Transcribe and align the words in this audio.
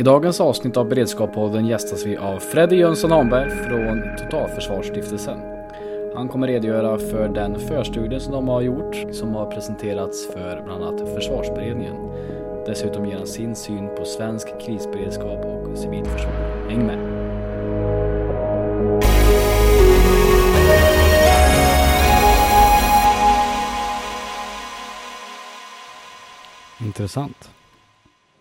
I 0.00 0.02
dagens 0.02 0.40
avsnitt 0.40 0.76
av 0.76 0.88
Beredskapspodden 0.88 1.66
gästas 1.66 2.06
vi 2.06 2.16
av 2.16 2.38
Freddy 2.38 2.76
Jönsson 2.76 3.10
Hanberg 3.10 3.50
från 3.50 4.02
Totalförsvarsstiftelsen. 4.18 5.38
Han 6.14 6.28
kommer 6.28 6.46
redogöra 6.46 6.98
för 6.98 7.28
den 7.28 7.58
förstudie 7.58 8.20
som 8.20 8.32
de 8.32 8.48
har 8.48 8.62
gjort 8.62 8.96
som 9.12 9.34
har 9.34 9.50
presenterats 9.50 10.26
för 10.26 10.62
bland 10.64 10.84
annat 10.84 11.14
Försvarsberedningen. 11.14 11.96
Dessutom 12.66 13.06
ger 13.06 13.16
han 13.16 13.26
sin 13.26 13.56
syn 13.56 13.88
på 13.98 14.04
svensk 14.04 14.60
krisberedskap 14.60 15.44
och 15.44 15.78
civilförsvar. 15.78 16.68
Häng 16.68 16.86
med! 16.86 16.98
Intressant. 26.86 27.50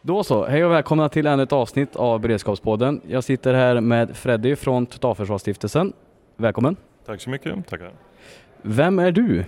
Då 0.02 0.24
så, 0.24 0.46
hej 0.46 0.66
och 0.66 0.72
välkomna 0.72 1.10
till 1.10 1.28
ännu 1.28 1.44
ett 1.44 1.54
avsnitt 1.54 1.96
av 1.96 2.20
Beredskapspodden. 2.20 3.02
Jag 3.08 3.24
sitter 3.24 3.54
här 3.54 3.82
med 3.82 4.18
Freddy 4.18 4.56
från 4.56 4.86
Totalförsvarsstiftelsen. 4.86 5.94
Välkommen! 6.38 6.76
Tack 7.06 7.22
så 7.22 7.30
mycket, 7.30 7.68
tackar. 7.68 7.92
Vem 8.62 9.00
är 9.00 9.12
du? 9.12 9.46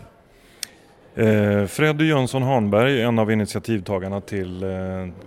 Eh, 1.15 1.65
Freddy 1.65 2.07
Jönsson 2.07 2.43
Hanberg, 2.43 3.01
en 3.01 3.19
av 3.19 3.31
initiativtagarna 3.31 4.21
till 4.21 4.63
eh, 4.63 4.69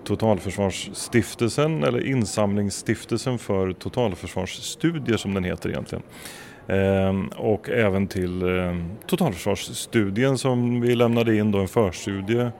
Totalförsvarsstiftelsen 0.04 1.84
eller 1.84 2.06
Insamlingsstiftelsen 2.06 3.38
för 3.38 3.72
totalförsvarsstudier 3.72 5.16
som 5.16 5.34
den 5.34 5.44
heter 5.44 5.68
egentligen. 5.68 6.04
Eh, 6.66 7.38
och 7.40 7.68
även 7.70 8.06
till 8.06 8.42
eh, 8.42 8.76
Totalförsvarsstudien 9.06 10.38
som 10.38 10.80
vi 10.80 10.94
lämnade 10.94 11.36
in 11.36 11.50
då 11.52 11.58
en 11.58 11.68
förstudie 11.68 12.50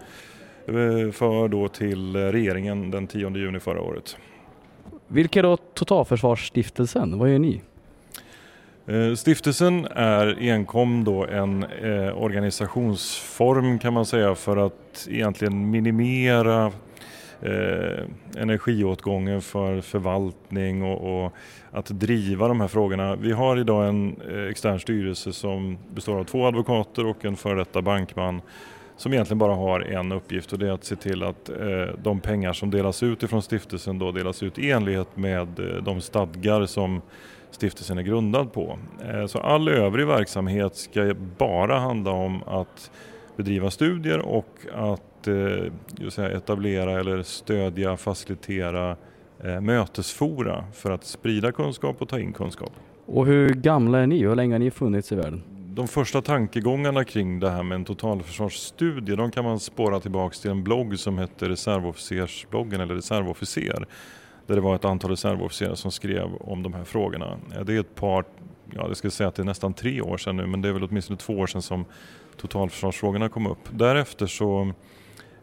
för 1.13 1.49
då 1.49 1.69
till 1.69 2.17
regeringen 2.17 2.91
den 2.91 3.07
10 3.07 3.37
juni 3.37 3.61
förra 3.61 3.81
året. 3.81 4.17
Vilka 5.09 5.39
är 5.39 5.43
då 5.43 5.57
Totalförsvarsstiftelsen? 5.57 7.19
Vad 7.19 7.33
gör 7.33 7.39
ni? 7.39 7.61
Eh, 8.87 9.15
stiftelsen 9.15 9.87
är 9.91 10.37
enkom 10.41 11.05
då 11.05 11.27
en 11.27 11.63
eh, 11.63 12.23
organisationsform 12.23 13.79
kan 13.79 13.93
man 13.93 14.07
säga 14.07 14.35
för 14.35 14.57
att 14.57 15.09
egentligen 15.11 15.71
minimera 15.71 16.73
eh, 17.41 18.05
energiåtgången 18.37 19.43
för 19.43 19.81
förvaltning 19.81 20.83
och, 20.83 21.25
och, 21.25 21.33
att 21.73 21.87
driva 21.87 22.49
de 22.49 22.61
här 22.61 22.69
frågorna. 22.69 23.17
Vi 23.17 23.33
har 23.33 23.57
idag 23.57 23.89
en 23.89 24.17
eh, 24.31 24.51
extern 24.51 24.81
styrelse 24.81 25.33
som 25.33 25.79
består 25.95 26.19
av 26.19 26.25
två 26.25 26.47
advokater 26.47 27.07
och 27.07 27.25
en 27.25 27.37
före 27.37 27.59
detta 27.59 27.83
bankman 27.83 28.41
som 28.97 29.13
egentligen 29.13 29.39
bara 29.39 29.55
har 29.55 29.81
en 29.81 30.13
uppgift 30.13 30.53
och 30.53 30.59
det 30.59 30.69
är 30.69 30.73
att 30.73 30.85
se 30.85 30.97
till 30.97 31.23
att 31.23 31.49
eh, 31.49 31.95
de 32.03 32.21
pengar 32.21 32.53
som 32.53 32.71
delas 32.71 33.03
ut 33.03 33.23
ifrån 33.23 33.43
stiftelsen 33.43 33.99
då 33.99 34.13
delas 34.13 34.43
ut 34.43 34.59
i 34.59 34.71
enlighet 34.71 35.17
med 35.17 35.59
eh, 35.59 35.83
de 35.83 36.01
stadgar 36.01 36.67
som 36.67 37.01
stiftelsen 37.51 37.99
är 37.99 38.03
grundad 38.03 38.53
på. 38.53 38.79
Eh, 39.09 39.27
så 39.27 39.39
all 39.39 39.69
övrig 39.69 40.07
verksamhet 40.07 40.77
ska 40.77 41.15
bara 41.39 41.79
handla 41.79 42.11
om 42.11 42.43
att 42.43 42.91
bedriva 43.37 43.71
studier 43.71 44.19
och 44.19 44.59
att 44.75 45.29
eh, 45.29 46.27
etablera 46.37 47.01
eller 47.01 47.23
stödja, 47.23 47.97
facilitera 47.97 48.97
eh, 49.45 49.61
mötesfora 49.61 50.65
för 50.73 50.91
att 50.91 51.05
sprida 51.05 51.53
kunskap 51.53 52.03
och 52.03 52.09
ta 52.09 52.19
in 52.19 52.33
kunskap. 52.33 52.73
Och 53.07 53.27
hur 53.27 53.49
gamla 53.49 53.99
är 53.99 54.07
ni? 54.07 54.19
Hur 54.19 54.35
länge 54.35 54.55
har 54.55 54.59
ni 54.59 54.71
funnits 54.71 55.13
i 55.13 55.15
världen? 55.15 55.54
De 55.75 55.89
första 55.89 56.23
tankegångarna 56.23 57.05
kring 57.05 57.41
det 57.41 57.51
här 57.51 57.63
med 57.63 57.77
en 57.77 57.85
totalförsvarsstudie 57.85 59.17
de 59.17 59.31
kan 59.31 59.45
man 59.45 59.61
spåra 59.61 60.01
tillbaks 60.01 60.41
till 60.41 60.51
en 60.51 60.65
blogg 60.65 60.99
som 60.99 61.19
heter 61.19 61.49
Reservofficersbloggen 61.49 62.81
eller 62.81 62.95
Reservofficer 62.95 63.87
där 64.47 64.55
det 64.55 64.61
var 64.61 64.75
ett 64.75 64.85
antal 64.85 65.11
reservofficerare 65.11 65.77
som 65.77 65.91
skrev 65.91 66.35
om 66.41 66.63
de 66.63 66.75
här 66.75 66.85
frågorna. 66.85 67.39
Det 67.67 67.75
är 67.75 67.81
ett 67.81 67.95
par, 67.95 68.25
ja 68.71 68.89
jag 68.89 68.97
ska 68.97 69.11
säga 69.11 69.29
att 69.29 69.35
det 69.35 69.43
är 69.43 69.47
nästan 69.47 69.75
tre 69.75 70.01
år 70.01 70.17
sedan 70.17 70.37
nu, 70.37 70.47
men 70.47 70.63
det 70.63 70.69
är 70.69 70.73
väl 70.73 70.85
åtminstone 70.85 71.19
två 71.19 71.33
år 71.33 71.47
sedan 71.47 71.63
som 71.63 71.85
totalförsvarsfrågorna 72.37 73.29
kom 73.29 73.47
upp. 73.47 73.69
Därefter 73.71 74.27
så 74.27 74.73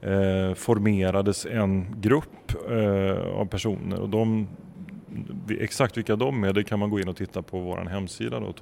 eh, 0.01 0.53
formerades 0.53 1.45
en 1.45 2.01
grupp 2.01 2.69
eh, 2.69 3.39
av 3.39 3.45
personer 3.45 3.99
och 3.99 4.09
de 4.09 4.47
Exakt 5.59 5.97
vilka 5.97 6.15
de 6.15 6.43
är 6.43 6.53
det 6.53 6.63
kan 6.63 6.79
man 6.79 6.89
gå 6.89 6.99
in 6.99 7.07
och 7.07 7.15
titta 7.15 7.41
på 7.41 7.59
vår 7.59 7.77
hemsida 7.77 8.39
då, 8.39 8.53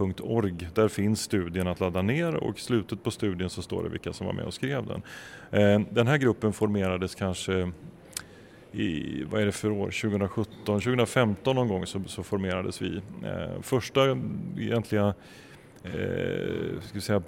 totalforsvar.org. 0.00 0.68
Där 0.74 0.88
finns 0.88 1.22
studien 1.22 1.66
att 1.66 1.80
ladda 1.80 2.02
ner 2.02 2.34
och 2.34 2.58
i 2.58 2.60
slutet 2.60 3.02
på 3.02 3.10
studien 3.10 3.50
så 3.50 3.62
står 3.62 3.82
det 3.82 3.88
vilka 3.88 4.12
som 4.12 4.26
var 4.26 4.34
med 4.34 4.44
och 4.44 4.54
skrev 4.54 4.86
den. 4.86 5.02
Eh, 5.50 5.80
den 5.90 6.06
här 6.06 6.18
gruppen 6.18 6.52
formerades 6.52 7.14
kanske 7.14 7.72
i, 8.72 9.24
vad 9.24 9.42
är 9.42 9.46
det 9.46 9.52
för 9.52 9.70
år, 9.70 9.90
2017, 9.90 10.54
2015 10.64 11.56
någon 11.56 11.68
gång 11.68 11.86
så, 11.86 12.02
så 12.06 12.22
formerades 12.22 12.82
vi. 12.82 12.96
Eh, 13.24 13.62
första 13.62 14.18
egentliga 14.58 15.14
eh, 15.84 16.80
ska 16.82 17.00
säga, 17.00 17.22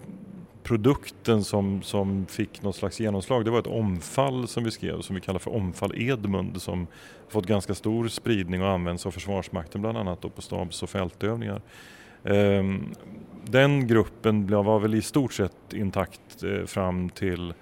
produkten 0.63 1.45
som, 1.45 1.83
som 1.83 2.27
fick 2.27 2.63
något 2.63 2.77
slags 2.77 3.01
genomslag 3.01 3.45
det 3.45 3.51
var 3.51 3.59
ett 3.59 3.67
omfall 3.67 4.49
som 4.49 4.65
vi 4.65 4.71
skrev 4.71 5.01
som 5.01 5.15
vi 5.15 5.21
kallar 5.21 5.39
för 5.39 5.55
omfall 5.55 5.93
Edmund 5.97 6.63
som 6.63 6.87
fått 7.29 7.47
ganska 7.47 7.75
stor 7.75 8.09
spridning 8.09 8.63
och 8.63 8.69
används 8.69 9.07
av 9.07 9.11
Försvarsmakten 9.11 9.81
bland 9.81 9.99
annat 9.99 10.23
då 10.23 10.31
på 10.31 10.43
stabs 10.43 10.83
och 10.83 10.91
fältövningar. 10.91 11.63
Ehm, 12.25 12.95
den 13.45 13.87
gruppen 13.87 14.47
var 14.47 14.79
väl 14.79 14.95
i 14.95 15.03
stort 15.03 15.33
sett 15.33 15.73
intakt 15.73 16.43
eh, 16.43 16.67
fram 16.67 17.09
till 17.09 17.55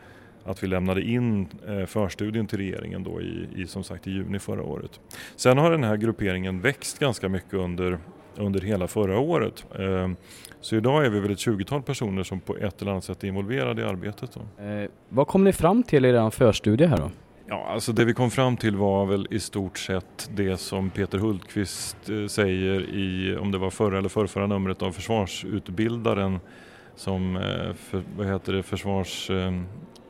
att 0.44 0.62
vi 0.62 0.66
lämnade 0.66 1.02
in 1.02 1.48
eh, 1.68 1.86
förstudien 1.86 2.46
till 2.46 2.58
regeringen 2.58 3.04
då 3.04 3.20
i, 3.20 3.48
i, 3.56 3.66
som 3.66 3.84
sagt 3.84 4.06
i 4.06 4.10
juni 4.10 4.38
förra 4.38 4.62
året. 4.62 5.00
Sen 5.36 5.58
har 5.58 5.70
den 5.70 5.84
här 5.84 5.96
grupperingen 5.96 6.60
växt 6.60 6.98
ganska 6.98 7.28
mycket 7.28 7.54
under, 7.54 7.98
under 8.36 8.60
hela 8.60 8.88
förra 8.88 9.18
året. 9.18 9.64
Ehm, 9.78 10.16
så 10.60 10.76
idag 10.76 11.06
är 11.06 11.10
vi 11.10 11.20
väl 11.20 11.32
ett 11.32 11.38
20-tal 11.38 11.82
personer 11.82 12.22
som 12.22 12.40
på 12.40 12.56
ett 12.56 12.82
eller 12.82 12.92
annat 12.92 13.04
sätt 13.04 13.24
är 13.24 13.28
involverade 13.28 13.82
i 13.82 13.84
arbetet. 13.84 14.30
Då. 14.34 14.64
Eh, 14.64 14.88
vad 15.08 15.26
kom 15.26 15.44
ni 15.44 15.52
fram 15.52 15.82
till 15.82 16.04
i 16.04 16.08
er 16.08 16.30
förstudie 16.30 16.86
här 16.86 16.96
då? 16.96 17.10
Ja, 17.52 17.66
alltså 17.68 17.92
det 17.92 18.04
vi 18.04 18.14
kom 18.14 18.30
fram 18.30 18.56
till 18.56 18.76
var 18.76 19.06
väl 19.06 19.26
i 19.30 19.40
stort 19.40 19.78
sett 19.78 20.30
det 20.34 20.56
som 20.56 20.90
Peter 20.90 21.18
Hultqvist 21.18 22.10
eh, 22.10 22.26
säger 22.26 22.80
i, 22.80 23.36
om 23.36 23.50
det 23.50 23.58
var 23.58 23.70
förra 23.70 23.98
eller 23.98 24.08
förrförra 24.08 24.46
numret 24.46 24.82
av 24.82 24.92
Försvarsutbildaren 24.92 26.38
som, 26.96 27.36
eh, 27.36 27.74
för, 27.74 28.02
vad 28.16 28.26
heter 28.26 28.52
det, 28.52 28.62
försvars 28.62 29.30
eh, 29.30 29.52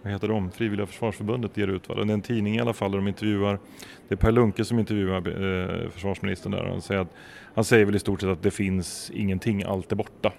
vad 0.03 0.13
heter 0.13 0.29
de, 0.29 0.51
Frivilliga 0.51 0.87
Försvarsförbundet 0.87 1.57
ger 1.57 1.69
ut. 1.69 1.89
Va? 1.89 1.95
Det 1.95 2.01
är 2.01 2.15
en 2.15 2.23
tidning 2.23 2.57
i 2.57 2.61
alla 2.61 2.73
fall 2.73 2.91
där 2.91 2.99
de 2.99 3.09
intervjuar, 3.09 3.59
det 4.09 4.15
är 4.15 4.17
Per 4.17 4.33
Lunke 4.33 4.65
som 4.65 4.79
intervjuar 4.79 5.17
eh, 5.17 5.91
försvarsministern 5.91 6.53
där. 6.53 6.65
Han 6.65 6.83
säger, 6.83 7.01
att, 7.01 7.15
han 7.55 7.65
säger 7.65 7.85
väl 7.85 7.97
i 7.97 7.99
stort 7.99 8.21
sett 8.21 8.31
att 8.31 8.43
det 8.43 8.51
finns 8.51 9.11
ingenting, 9.15 9.63
allt 9.63 9.93
är 9.93 9.97
borta. 9.97 10.33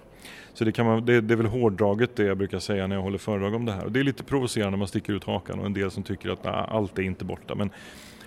Så 0.54 0.64
det, 0.64 0.72
kan 0.72 0.86
man, 0.86 1.06
det, 1.06 1.20
det 1.20 1.34
är 1.34 1.36
väl 1.36 1.46
hårdraget 1.46 2.16
det 2.16 2.24
jag 2.24 2.36
brukar 2.36 2.58
säga 2.58 2.86
när 2.86 2.96
jag 2.96 3.02
håller 3.02 3.18
föredrag 3.18 3.54
om 3.54 3.64
det 3.64 3.72
här. 3.72 3.84
Och 3.84 3.92
det 3.92 4.00
är 4.00 4.04
lite 4.04 4.24
provocerande 4.24 4.70
när 4.70 4.78
man 4.78 4.88
sticker 4.88 5.12
ut 5.12 5.24
hakan 5.24 5.58
och 5.58 5.66
en 5.66 5.74
del 5.74 5.90
som 5.90 6.02
tycker 6.02 6.30
att 6.30 6.44
nah, 6.44 6.74
allt 6.74 6.98
är 6.98 7.02
inte 7.02 7.24
borta. 7.24 7.54
Men 7.54 7.70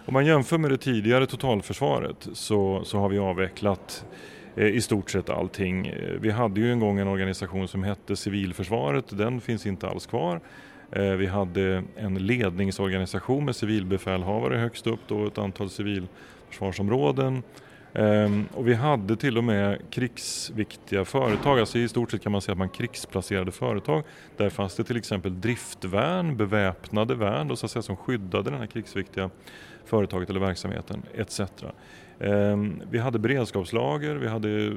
om 0.05 0.13
man 0.13 0.25
jämför 0.25 0.57
med 0.57 0.72
det 0.72 0.78
tidigare 0.78 1.28
totalförsvaret 1.28 2.28
så, 2.34 2.84
så 2.84 2.97
har 3.00 3.09
vi 3.09 3.19
avvecklat 3.19 4.05
eh, 4.55 4.67
i 4.67 4.81
stort 4.81 5.09
sett 5.09 5.29
allting. 5.29 5.88
Eh, 5.88 6.19
vi 6.19 6.31
hade 6.31 6.59
ju 6.59 6.72
en 6.72 6.79
gång 6.79 7.00
en 7.00 7.07
organisation 7.07 7.67
som 7.67 7.84
hette 7.84 8.16
Civilförsvaret, 8.16 9.17
den 9.17 9.41
finns 9.41 9.66
inte 9.66 9.88
alls 9.88 10.05
kvar. 10.05 10.41
Eh, 10.91 11.03
vi 11.03 11.25
hade 11.25 11.84
en 11.95 12.16
ledningsorganisation 12.16 13.45
med 13.45 13.55
civilbefälhavare 13.55 14.57
högst 14.57 14.88
upp 14.88 15.00
då, 15.07 15.28
ett 15.28 15.38
antal 15.38 15.69
civilförsvarsområden. 15.69 17.44
Ehm, 17.95 18.47
och 18.53 18.67
vi 18.67 18.73
hade 18.73 19.16
till 19.16 19.38
och 19.38 19.44
med 19.44 19.81
krigsviktiga 19.89 21.06
företag, 21.06 21.59
alltså 21.59 21.78
i 21.78 21.88
stort 21.88 22.11
sett 22.11 22.22
kan 22.22 22.31
man 22.31 22.41
säga 22.41 22.51
att 22.51 22.57
man 22.57 22.69
krigsplacerade 22.69 23.51
företag. 23.51 24.03
Där 24.38 24.50
fanns 24.50 24.75
det 24.75 24.83
till 24.83 24.97
exempel 24.97 25.41
driftvärn, 25.41 26.38
beväpnade 26.38 27.16
värn 27.16 27.47
då, 27.47 27.55
så 27.55 27.66
att 27.66 27.72
säga, 27.72 27.84
som 27.84 27.97
skyddade 27.97 28.50
den 28.50 28.59
här 28.59 28.67
krigsviktiga 28.67 29.29
företaget 29.85 30.29
eller 30.29 30.40
verksamheten 30.40 31.03
etc. 31.14 31.41
Ehm, 32.20 32.81
vi 32.91 32.99
hade 32.99 33.20
beredskapslager, 33.20 34.16
vi 34.16 34.28
hade 34.28 34.72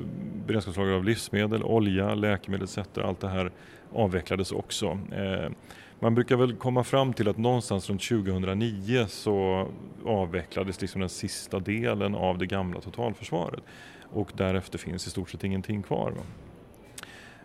beredskapslager 0.47 0.93
av 0.93 1.05
livsmedel, 1.05 1.63
olja, 1.63 2.15
läkemedel 2.15 2.65
etc. 2.65 2.79
Allt 3.05 3.21
det 3.21 3.29
här 3.29 3.51
avvecklades 3.93 4.53
också. 4.53 4.99
Ehm, 5.13 5.55
man 6.01 6.15
brukar 6.15 6.37
väl 6.37 6.57
komma 6.57 6.85
fram 6.85 7.13
till 7.13 7.29
att 7.29 7.37
någonstans 7.37 7.89
runt 7.89 8.09
2009 8.09 9.07
så 9.09 9.69
avvecklades 10.05 10.81
liksom 10.81 11.01
den 11.01 11.11
sista 11.11 11.59
delen 11.59 12.15
av 12.15 12.39
det 12.39 12.47
gamla 12.47 12.81
totalförsvaret 12.81 13.63
och 14.13 14.33
därefter 14.37 14.79
finns 14.79 15.07
i 15.07 15.11
stort 15.11 15.31
sett 15.31 15.45
ingenting 15.45 15.83
kvar. 15.83 16.13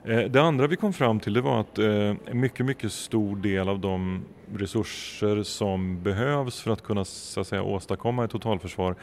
Eh, 0.04 0.20
det 0.20 0.42
andra 0.42 0.68
vi 0.68 0.76
kom 0.76 0.94
fram 0.94 1.20
till 1.20 1.34
det 1.34 1.42
var 1.42 1.60
att 1.60 1.80
eh, 1.80 1.86
en 1.86 2.18
mycket, 2.40 2.66
mycket 2.66 2.92
stor 2.92 3.36
del 3.36 3.70
av 3.70 3.80
de 3.80 4.26
resurser 4.56 5.44
som 5.44 6.04
behövs 6.04 6.62
för 6.62 6.72
att 6.72 6.84
kunna 6.84 7.06
så 7.06 7.42
att 7.42 7.48
säga, 7.48 7.64
åstadkomma 7.64 8.26
ett 8.26 8.32
totalförsvar 8.32 8.96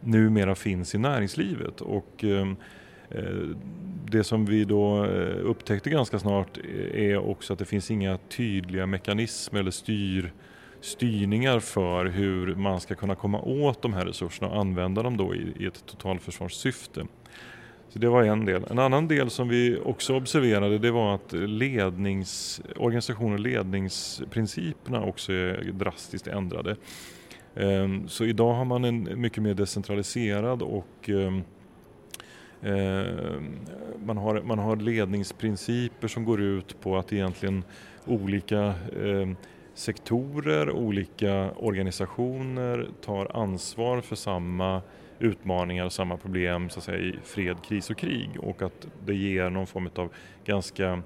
numera 0.00 0.54
finns 0.54 0.94
i 0.94 0.98
näringslivet. 0.98 1.80
Och 1.80 2.24
Eh, 2.24 2.46
Eh, 3.10 3.48
det 4.10 4.24
som 4.24 4.46
vi 4.46 4.64
då 4.64 5.04
eh, 5.04 5.44
upptäckte 5.44 5.90
ganska 5.90 6.18
snart 6.18 6.58
är 6.94 7.18
också 7.18 7.52
att 7.52 7.58
det 7.58 7.64
finns 7.64 7.90
inga 7.90 8.18
tydliga 8.28 8.86
mekanismer 8.86 9.60
eller 9.60 9.70
styr, 9.70 10.32
styrningar 10.80 11.60
för 11.60 12.06
hur 12.06 12.54
man 12.54 12.80
ska 12.80 12.94
kunna 12.94 13.14
komma 13.14 13.40
åt 13.40 13.82
de 13.82 13.92
här 13.92 14.06
resurserna 14.06 14.50
och 14.50 14.60
använda 14.60 15.02
dem 15.02 15.16
då 15.16 15.34
i, 15.34 15.52
i 15.58 15.66
ett 15.66 15.86
totalförsvarssyfte. 15.86 17.06
Så 17.88 17.98
det 17.98 18.08
var 18.08 18.22
en 18.22 18.44
del. 18.44 18.64
En 18.70 18.78
annan 18.78 19.08
del 19.08 19.30
som 19.30 19.48
vi 19.48 19.78
också 19.84 20.16
observerade 20.16 20.78
det 20.78 20.90
var 20.90 21.14
att 21.14 21.32
lednings, 21.32 22.62
organisation 22.76 23.32
och 23.32 23.40
ledningsprinciperna 23.40 25.02
också 25.02 25.32
är 25.32 25.72
drastiskt 25.72 26.26
ändrade. 26.26 26.76
Ehm, 27.54 28.08
så 28.08 28.24
idag 28.24 28.54
har 28.54 28.64
man 28.64 28.84
en 28.84 29.20
mycket 29.20 29.42
mer 29.42 29.54
decentraliserad 29.54 30.62
och 30.62 31.08
ehm, 31.08 31.42
Eh, 32.62 33.40
man 34.04 34.16
har, 34.16 34.42
man 34.42 34.58
har 34.58 34.76
ledningsprinciper 34.76 36.08
som 36.08 36.24
går 36.24 36.40
ut 36.40 36.80
på 36.80 36.96
att 36.96 37.12
egentligen 37.12 37.64
olika 38.06 38.64
eh, 39.02 39.28
sektorer, 39.74 40.70
olika 40.70 41.50
organisationer 41.50 42.88
tar 43.04 43.36
ansvar 43.36 44.00
för 44.00 44.16
samma 44.16 44.82
utmaningar 45.18 45.84
och 45.84 45.92
samma 45.92 46.16
problem 46.16 46.70
så 46.70 46.78
att 46.78 46.84
säga, 46.84 46.98
i 46.98 47.18
fred, 47.24 47.56
kris 47.68 47.90
och 47.90 47.96
krig. 47.96 48.30
Och 48.38 48.62
att 48.62 48.86
det 49.06 49.14
ger 49.14 49.50
någon 49.50 49.66
form 49.66 49.90
av 49.94 50.12
ganska 50.44 51.02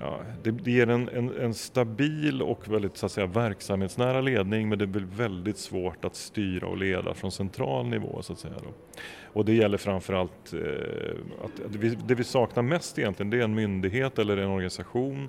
Ja, 0.00 0.20
det, 0.42 0.50
det 0.50 0.70
ger 0.70 0.90
en, 0.90 1.08
en, 1.08 1.36
en, 1.40 1.54
stabil 1.54 2.42
och 2.42 2.68
väldigt 2.68 2.96
så 2.96 3.06
att 3.06 3.12
säga, 3.12 3.26
verksamhetsnära 3.26 4.20
ledning 4.20 4.68
men 4.68 4.78
det 4.78 4.86
blir 4.86 5.06
väldigt 5.16 5.58
svårt 5.58 6.04
att 6.04 6.16
styra 6.16 6.66
och 6.66 6.76
leda 6.76 7.14
från 7.14 7.32
central 7.32 7.86
nivå. 7.86 8.22
Så 8.22 8.32
att 8.32 8.38
säga 8.38 8.54
då. 8.62 9.00
Och 9.32 9.44
det 9.44 9.54
gäller 9.54 9.78
framförallt 9.78 10.52
eh, 10.52 11.44
att 11.44 11.72
det 11.72 11.78
vi, 11.78 11.98
det 12.06 12.14
vi 12.14 12.24
saknar 12.24 12.62
mest 12.62 12.98
egentligen 12.98 13.30
det 13.30 13.38
är 13.38 13.44
en 13.44 13.54
myndighet 13.54 14.18
eller 14.18 14.36
en 14.36 14.48
organisation 14.48 15.28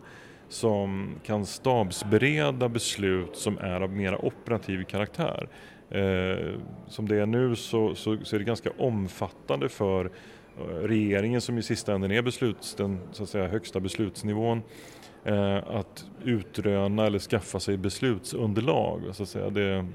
som 0.49 1.15
kan 1.23 1.45
stabsbereda 1.45 2.69
beslut 2.69 3.35
som 3.35 3.57
är 3.57 3.81
av 3.81 3.91
mer 3.91 4.25
operativ 4.25 4.83
karaktär. 4.83 5.49
Eh, 5.89 6.53
som 6.87 7.07
det 7.07 7.15
är 7.15 7.25
nu 7.25 7.55
så, 7.55 7.95
så, 7.95 8.17
så, 8.23 8.35
är 8.35 8.39
det 8.39 8.45
ganska 8.45 8.69
omfattande 8.77 9.69
för 9.69 10.11
regeringen 10.81 11.41
som 11.41 11.57
i 11.57 11.63
sista 11.63 11.93
änden 11.93 12.11
är 12.11 12.21
besluts, 12.21 12.75
den 12.75 12.99
så 13.11 13.23
att 13.23 13.29
säga, 13.29 13.47
högsta 13.47 13.79
beslutsnivån 13.79 14.61
eh, 15.23 15.57
att 15.57 16.05
utröna 16.23 17.05
eller 17.05 17.19
skaffa 17.19 17.59
sig 17.59 17.77
beslutsunderlag. 17.77 19.01
Så 19.11 19.23
att 19.23 19.29
säga. 19.29 19.49
Det, 19.49 19.85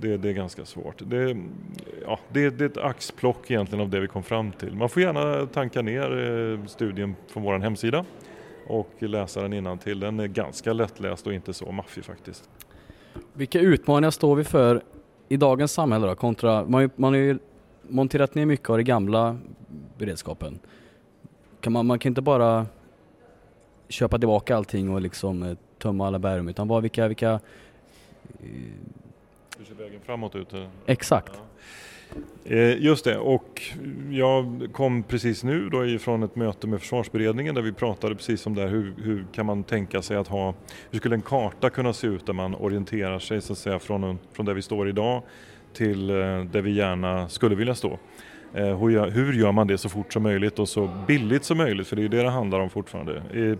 det, 0.00 0.16
det 0.16 0.28
är 0.28 0.32
ganska 0.32 0.64
svårt. 0.64 1.02
Det, 1.06 1.36
ja, 2.06 2.18
det, 2.28 2.50
det, 2.50 2.64
är 2.64 2.68
ett 2.68 2.76
axplock 2.76 3.50
egentligen 3.50 3.82
av 3.82 3.90
det 3.90 4.00
vi 4.00 4.08
kom 4.08 4.22
fram 4.22 4.52
till. 4.52 4.74
Man 4.74 4.88
får 4.88 5.02
gärna 5.02 5.46
tanka 5.46 5.82
ner 5.82 6.18
eh, 6.60 6.66
studien 6.66 7.16
från 7.28 7.42
vår 7.42 7.58
hemsida 7.58 8.04
och 8.66 8.90
läsa 8.98 9.48
den 9.48 9.78
till. 9.78 10.00
Den 10.00 10.20
är 10.20 10.26
ganska 10.26 10.72
lättläst 10.72 11.26
och 11.26 11.32
inte 11.32 11.52
så 11.54 11.72
maffig 11.72 12.04
faktiskt. 12.04 12.50
Vilka 13.32 13.60
utmaningar 13.60 14.10
står 14.10 14.36
vi 14.36 14.44
för 14.44 14.82
i 15.28 15.36
dagens 15.36 15.72
samhälle 15.72 16.06
då, 16.06 16.14
kontra, 16.14 16.64
man, 16.64 16.90
man 16.96 17.14
är 17.14 17.18
ju 17.18 17.38
monterat 17.88 18.34
ner 18.34 18.46
mycket 18.46 18.70
av 18.70 18.76
den 18.76 18.84
gamla 18.84 19.38
beredskapen. 19.98 20.58
Kan 21.60 21.72
man, 21.72 21.86
man 21.86 21.98
kan 21.98 22.10
inte 22.10 22.22
bara 22.22 22.66
köpa 23.88 24.18
tillbaka 24.18 24.56
allting 24.56 24.90
och 24.90 25.00
liksom 25.00 25.42
eh, 25.42 25.56
tömma 25.78 26.06
alla 26.06 26.18
bergrum 26.18 26.48
utan 26.48 26.68
bara 26.68 26.80
vilka, 26.80 27.08
vilka 27.08 27.32
eh, 27.32 27.38
Hur 29.58 29.64
ser 29.64 29.74
vägen 29.74 30.00
framåt 30.04 30.36
ut? 30.36 30.48
Exakt. 30.86 31.32
Ja. 31.34 31.42
Eh, 32.44 32.82
just 32.82 33.04
det, 33.04 33.18
och 33.18 33.62
jag 34.10 34.68
kom 34.72 35.02
precis 35.02 35.44
nu 35.44 35.68
då 35.68 35.86
ifrån 35.86 36.22
ett 36.22 36.36
möte 36.36 36.66
med 36.66 36.80
försvarsberedningen 36.80 37.54
där 37.54 37.62
vi 37.62 37.72
pratade 37.72 38.14
precis 38.14 38.46
om 38.46 38.54
det 38.54 38.62
här, 38.62 38.68
hur, 38.68 38.94
hur 39.02 39.24
kan 39.32 39.46
man 39.46 39.64
tänka 39.64 40.02
sig 40.02 40.16
att 40.16 40.28
ha, 40.28 40.54
hur 40.90 40.98
skulle 40.98 41.14
en 41.14 41.22
karta 41.22 41.70
kunna 41.70 41.92
se 41.92 42.06
ut 42.06 42.26
där 42.26 42.32
man 42.32 42.54
orienterar 42.54 43.18
sig 43.18 43.40
så 43.40 43.52
att 43.52 43.58
säga 43.58 43.78
från, 43.78 44.18
från 44.32 44.46
där 44.46 44.54
vi 44.54 44.62
står 44.62 44.88
idag 44.88 45.22
till 45.74 46.10
eh, 46.10 46.16
där 46.44 46.60
vi 46.60 46.70
gärna 46.70 47.28
skulle 47.28 47.54
vilja 47.54 47.74
stå. 47.74 47.98
Eh, 48.54 48.78
hur, 48.78 49.32
gör 49.32 49.52
man 49.52 49.66
det 49.66 49.78
så 49.78 49.88
fort 49.88 50.12
som 50.12 50.22
möjligt 50.22 50.58
och 50.58 50.68
så 50.68 50.90
billigt 51.06 51.44
som 51.44 51.58
möjligt, 51.58 51.88
för 51.88 51.96
det 51.96 52.04
är 52.04 52.08
det 52.08 52.22
det 52.22 52.30
handlar 52.30 52.60
om 52.60 52.70
fortfarande. 52.70 53.22
Eh, 53.34 53.58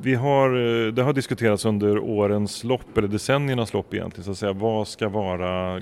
vi 0.00 0.14
har, 0.14 0.50
det 0.90 1.02
har 1.02 1.12
diskuterats 1.12 1.64
under 1.64 1.98
årens 1.98 2.64
lopp, 2.64 2.98
eller 2.98 3.08
decenniernas 3.08 3.72
lopp 3.72 3.94
egentligen, 3.94 4.24
så 4.24 4.30
att 4.30 4.38
säga, 4.38 4.52
vad 4.52 4.88
ska 4.88 5.08
vara 5.08 5.80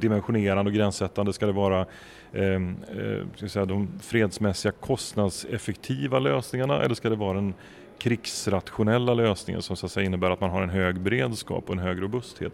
dimensionerande 0.00 0.70
och 0.70 0.74
gränssättande? 0.74 1.32
Ska 1.32 1.46
det 1.46 1.52
vara 1.52 1.86
ehm, 2.32 2.76
eh, 2.98 3.26
ska 3.36 3.48
säga, 3.48 3.64
de 3.64 3.88
fredsmässiga 4.02 4.72
kostnadseffektiva 4.72 6.18
lösningarna 6.18 6.82
eller 6.82 6.94
ska 6.94 7.08
det 7.08 7.16
vara 7.16 7.34
den 7.34 7.54
krigsrationella 7.98 9.14
lösningen 9.14 9.62
som 9.62 9.76
så 9.76 9.86
att 9.86 9.92
säga, 9.92 10.06
innebär 10.06 10.30
att 10.30 10.40
man 10.40 10.50
har 10.50 10.62
en 10.62 10.70
hög 10.70 11.00
beredskap 11.00 11.64
och 11.66 11.74
en 11.74 11.78
hög 11.78 12.02
robusthet? 12.02 12.52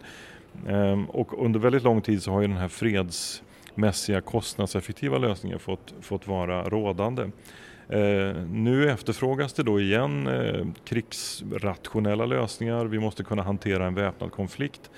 Ehm, 0.67 1.05
och 1.05 1.45
under 1.45 1.59
väldigt 1.59 1.83
lång 1.83 2.01
tid 2.01 2.23
så 2.23 2.31
har 2.31 2.41
ju 2.41 2.47
den 2.47 2.57
här 2.57 2.67
fredsmässiga 2.67 4.21
kostnadseffektiva 4.21 5.17
lösningen 5.17 5.59
fått, 5.59 5.93
fått 6.01 6.27
vara 6.27 6.63
rådande. 6.63 7.23
Eh, 7.89 8.35
nu 8.51 8.89
efterfrågas 8.91 9.53
det 9.53 9.63
då 9.63 9.79
igen 9.79 10.27
eh, 10.27 10.67
krigsrationella 10.85 12.25
lösningar. 12.25 12.85
Vi 12.85 12.99
måste 12.99 13.23
kunna 13.23 13.43
hantera 13.43 13.85
en 13.85 13.95
väpnad 13.95 14.31
konflikt 14.31 14.89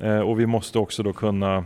eh, 0.00 0.20
och 0.20 0.40
vi 0.40 0.46
måste 0.46 0.78
också 0.78 1.02
då 1.02 1.12
kunna 1.12 1.56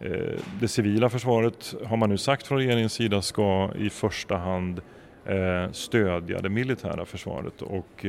ehm, 0.00 0.38
det 0.60 0.68
civila 0.68 1.10
försvaret 1.10 1.74
har 1.86 1.96
man 1.96 2.10
nu 2.10 2.18
sagt 2.18 2.46
från 2.46 2.58
regeringens 2.58 2.92
sida 2.92 3.22
ska 3.22 3.70
i 3.78 3.90
första 3.90 4.36
hand 4.36 4.80
ehm, 5.26 5.72
stödja 5.72 6.40
det 6.40 6.48
militära 6.48 7.04
försvaret. 7.04 7.62
Och 7.62 8.06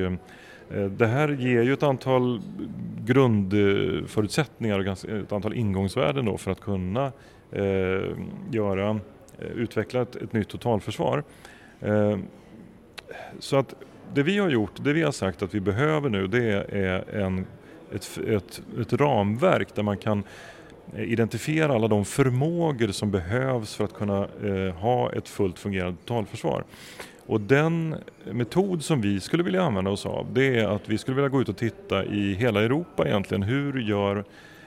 Eh, 0.71 0.85
det 0.85 1.07
här 1.07 1.29
ger 1.29 1.63
ju 1.63 1.73
ett 1.73 1.83
antal 1.83 2.41
grundförutsättningar 3.05 4.79
och 4.79 5.05
ett 5.09 5.31
antal 5.31 5.53
ingångsvärden 5.53 6.25
då 6.25 6.37
för 6.37 6.51
att 6.51 6.59
kunna 6.61 7.11
eh, 7.51 8.01
göra, 8.51 8.89
eh, 9.39 9.47
utveckla 9.55 10.01
ett, 10.01 10.15
ett 10.15 10.33
nytt 10.33 10.47
totalförsvar. 10.47 11.23
Så 13.39 13.57
att 13.57 13.75
det 14.13 14.23
vi 14.23 14.37
har 14.37 14.49
gjort, 14.49 14.71
det 14.83 14.93
vi 14.93 15.01
har 15.01 15.11
sagt 15.11 15.41
att 15.41 15.55
vi 15.55 15.59
behöver 15.59 16.09
nu 16.09 16.27
det 16.27 16.53
är 16.69 17.15
en, 17.15 17.45
ett, 17.93 18.19
ett, 18.27 18.61
ett 18.81 18.93
ramverk 18.93 19.75
där 19.75 19.83
man 19.83 19.97
kan 19.97 20.23
identifiera 20.97 21.75
alla 21.75 21.87
de 21.87 22.05
förmågor 22.05 22.87
som 22.87 23.11
behövs 23.11 23.75
för 23.75 23.83
att 23.83 23.93
kunna 23.93 24.27
eh, 24.43 24.75
ha 24.75 25.11
ett 25.11 25.29
fullt 25.29 25.59
fungerande 25.59 25.97
totalförsvar. 26.05 26.63
Och 27.25 27.41
den 27.41 27.95
metod 28.31 28.83
som 28.83 29.01
vi 29.01 29.19
skulle 29.19 29.43
vilja 29.43 29.63
använda 29.63 29.91
oss 29.91 30.05
av 30.05 30.27
det 30.33 30.59
är 30.59 30.67
att 30.67 30.89
vi 30.89 30.97
skulle 30.97 31.15
vilja 31.15 31.29
gå 31.29 31.41
ut 31.41 31.49
och 31.49 31.57
titta 31.57 32.05
i 32.05 32.33
hela 32.33 32.61
Europa 32.61 33.07
egentligen. 33.07 33.43
Hur 33.43 33.79
gör 33.79 34.23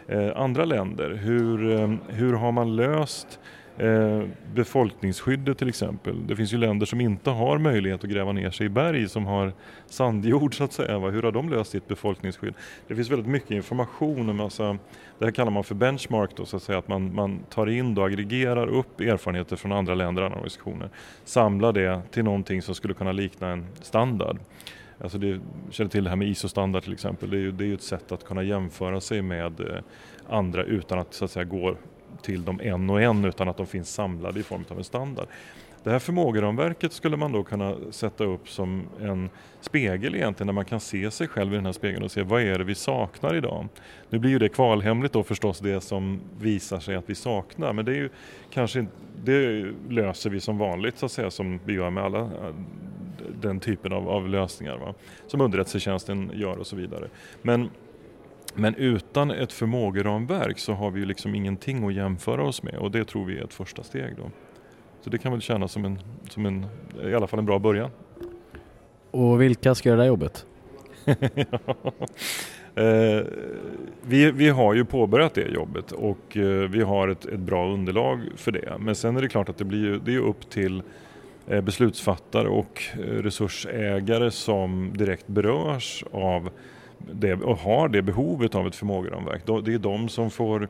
eh, 0.09 0.37
andra 0.37 0.65
länder? 0.65 1.11
Hur, 1.11 1.81
eh, 1.81 1.95
hur 2.09 2.33
har 2.33 2.53
man 2.53 2.77
löst 2.77 3.39
Eh, 3.79 4.23
befolkningsskyddet 4.55 5.59
till 5.59 5.69
exempel. 5.69 6.27
Det 6.27 6.37
finns 6.37 6.53
ju 6.53 6.59
länder 6.59 6.87
som 6.87 7.01
inte 7.01 7.31
har 7.31 7.59
möjlighet 7.59 8.05
att 8.05 8.11
gräva 8.11 8.33
ner 8.33 8.51
sig 8.51 8.67
i 8.67 8.69
berg 8.69 9.09
som 9.09 9.27
har 9.27 9.53
sandjord 9.87 10.57
så 10.57 10.65
att 10.65 10.73
säga. 10.73 10.99
Hur 10.99 11.23
har 11.23 11.33
de 11.33 11.49
löst 11.49 11.71
sitt 11.71 11.89
befolkningsskydd? 11.89 12.55
Det 12.89 12.95
finns 12.95 13.11
väldigt 13.11 13.29
mycket 13.29 13.51
information 13.51 14.29
och 14.29 14.35
massa, 14.35 14.69
alltså, 14.69 14.85
det 15.19 15.25
här 15.25 15.33
kallar 15.33 15.51
man 15.51 15.65
för 15.65 15.75
benchmark 15.75 16.31
då 16.37 16.45
så 16.45 16.57
att 16.57 16.63
säga 16.63 16.79
att 16.79 16.89
man, 16.89 17.15
man 17.15 17.39
tar 17.51 17.67
in 17.67 17.99
och 17.99 18.07
aggregerar 18.07 18.67
upp 18.67 19.01
erfarenheter 19.01 19.57
från 19.57 19.73
andra 19.73 19.95
länder 19.95 20.23
och 20.23 20.27
andra 20.27 20.39
organisationer. 20.39 20.91
Samlar 21.25 21.73
det 21.73 22.03
till 22.11 22.25
någonting 22.25 22.63
som 22.63 22.75
skulle 22.75 22.95
kunna 22.95 23.13
likna 23.13 23.49
en 23.49 23.67
standard. 23.81 24.39
Alltså 25.01 25.19
det, 25.19 25.41
känner 25.71 25.91
till 25.91 26.05
det 26.05 26.11
här 26.11 26.17
med 26.17 26.29
ISO-standard 26.29 26.83
till 26.83 26.93
exempel. 26.93 27.31
Det 27.31 27.37
är, 27.37 27.41
ju, 27.41 27.53
det 27.53 27.67
är 27.67 27.75
ett 27.75 27.83
sätt 27.83 28.13
att 28.13 28.25
kunna 28.25 28.43
jämföra 28.43 29.01
sig 29.01 29.23
med 29.23 29.61
eh, 29.61 29.83
andra 30.29 30.65
utan 30.65 30.99
att 30.99 31.15
så 31.15 31.25
att 31.25 31.31
säga 31.31 31.45
gå 31.45 31.77
till 32.23 32.45
dem 32.45 32.61
en 32.63 32.91
och 32.91 33.03
en 33.03 33.25
utan 33.25 33.49
att 33.49 33.57
de 33.57 33.67
finns 33.67 33.95
samlade 33.95 34.41
i 34.41 34.43
form 34.43 34.65
av 34.69 34.79
en 34.79 34.85
standard. 34.85 35.27
Det 35.85 35.91
här 35.91 35.99
förmågeramverket 35.99 36.93
skulle 36.93 37.17
man 37.17 37.33
då 37.33 37.43
kunna 37.43 37.75
sätta 37.91 38.25
upp 38.25 38.49
som 38.49 38.83
en 39.01 39.31
spegel 39.61 40.15
egentligen 40.15 40.47
där 40.47 40.55
man 40.55 40.65
kan 40.65 40.81
se 40.81 41.11
sig 41.11 41.29
själv 41.29 41.53
i 41.53 41.57
den 41.57 41.67
här 41.67 41.73
spegeln 41.73 42.03
och 42.03 42.11
se 42.11 42.23
vad 42.23 42.43
är 42.43 42.59
det 42.59 42.65
vi 42.65 42.75
saknar 42.75 43.35
idag. 43.35 43.69
Nu 44.11 44.19
blir 44.19 44.31
ju 44.31 44.39
det 44.39 44.49
kvalhemligt 44.49 45.13
då 45.13 45.23
förstås 45.23 45.59
det 45.59 45.81
som 45.81 46.21
visar 46.41 46.81
sig 46.81 46.97
att 46.97 47.11
vi 47.11 47.15
saknar 47.15 47.73
men 47.73 47.85
det 47.85 47.93
är 47.93 47.97
ju 47.97 48.09
kanske 48.51 48.87
det 49.25 49.67
löser 49.89 50.31
vi 50.31 50.41
som 50.41 50.59
vanligt 50.59 50.99
så 50.99 51.07
att 51.07 51.13
säga 51.13 51.31
som 51.31 51.61
vi 51.65 51.73
gör 51.73 51.91
med 51.91 52.05
alla 52.05 52.21
äh, 52.21 52.55
den 53.41 53.61
typen 53.61 53.93
av, 53.93 54.09
av 54.09 54.29
lösningar 54.29 54.77
va? 54.77 54.95
som 55.27 55.41
underrättelsetjänsten 55.41 56.31
gör 56.35 56.59
och 56.59 56.67
så 56.67 56.77
vidare. 56.77 57.09
Men 57.43 57.71
men 58.55 58.75
utan 58.75 59.31
ett 59.31 59.53
förmågeramverk 59.53 60.59
så 60.59 60.73
har 60.73 60.91
vi 60.91 61.01
ju 61.01 61.07
liksom 61.07 61.35
ingenting 61.35 61.87
att 61.87 61.95
jämföra 61.95 62.45
oss 62.45 62.63
med 62.63 62.75
och 62.75 62.91
det 62.91 63.05
tror 63.05 63.25
vi 63.25 63.39
är 63.39 63.45
ett 63.45 63.55
första 63.55 63.83
steg 63.83 64.17
då. 64.17 64.31
Så 65.01 65.11
det 65.11 65.19
kan 65.19 65.33
väl 65.33 65.41
kännas 65.41 65.73
som 65.73 65.85
en, 65.85 65.99
som 66.29 66.47
en 66.47 66.67
i 67.05 67.15
alla 67.15 67.27
fall 67.27 67.39
en 67.39 67.47
bra 67.47 67.59
början. 67.59 67.91
Och 69.11 69.43
vilka 69.43 69.75
ska 69.75 69.89
göra 69.89 69.97
det 69.97 70.03
här 70.03 70.09
jobbet? 70.09 70.47
eh, 72.75 73.27
vi, 74.03 74.31
vi 74.31 74.49
har 74.49 74.75
ju 74.75 74.85
påbörjat 74.85 75.35
det 75.35 75.49
jobbet 75.49 75.93
och 75.93 76.37
eh, 76.37 76.71
vi 76.71 76.83
har 76.83 77.09
ett, 77.09 77.25
ett, 77.25 77.41
bra 77.41 77.73
underlag 77.73 78.21
för 78.37 78.53
det. 78.53 78.73
Men 78.79 78.95
sen 78.95 79.17
är 79.17 79.21
det 79.21 79.29
klart 79.29 79.49
att 79.49 79.59
det 79.59 79.65
blir 79.65 80.01
det 80.05 80.15
är 80.15 80.19
upp 80.19 80.51
till 80.51 80.83
eh, 81.47 81.61
beslutsfattare 81.61 82.49
och 82.49 82.83
eh, 82.95 82.99
resursägare 82.99 84.31
som 84.31 84.91
direkt 84.95 85.27
berörs 85.27 86.05
av 86.11 86.51
det, 87.13 87.35
och 87.35 87.59
har 87.59 87.89
det 87.89 88.03
behovet 88.03 88.55
av 88.55 88.67
ett 88.67 88.77
förmågeramverk. 88.77 89.43
Det 89.65 89.75
är 89.75 89.79
de 89.79 90.09
som 90.09 90.31
får 90.31 90.69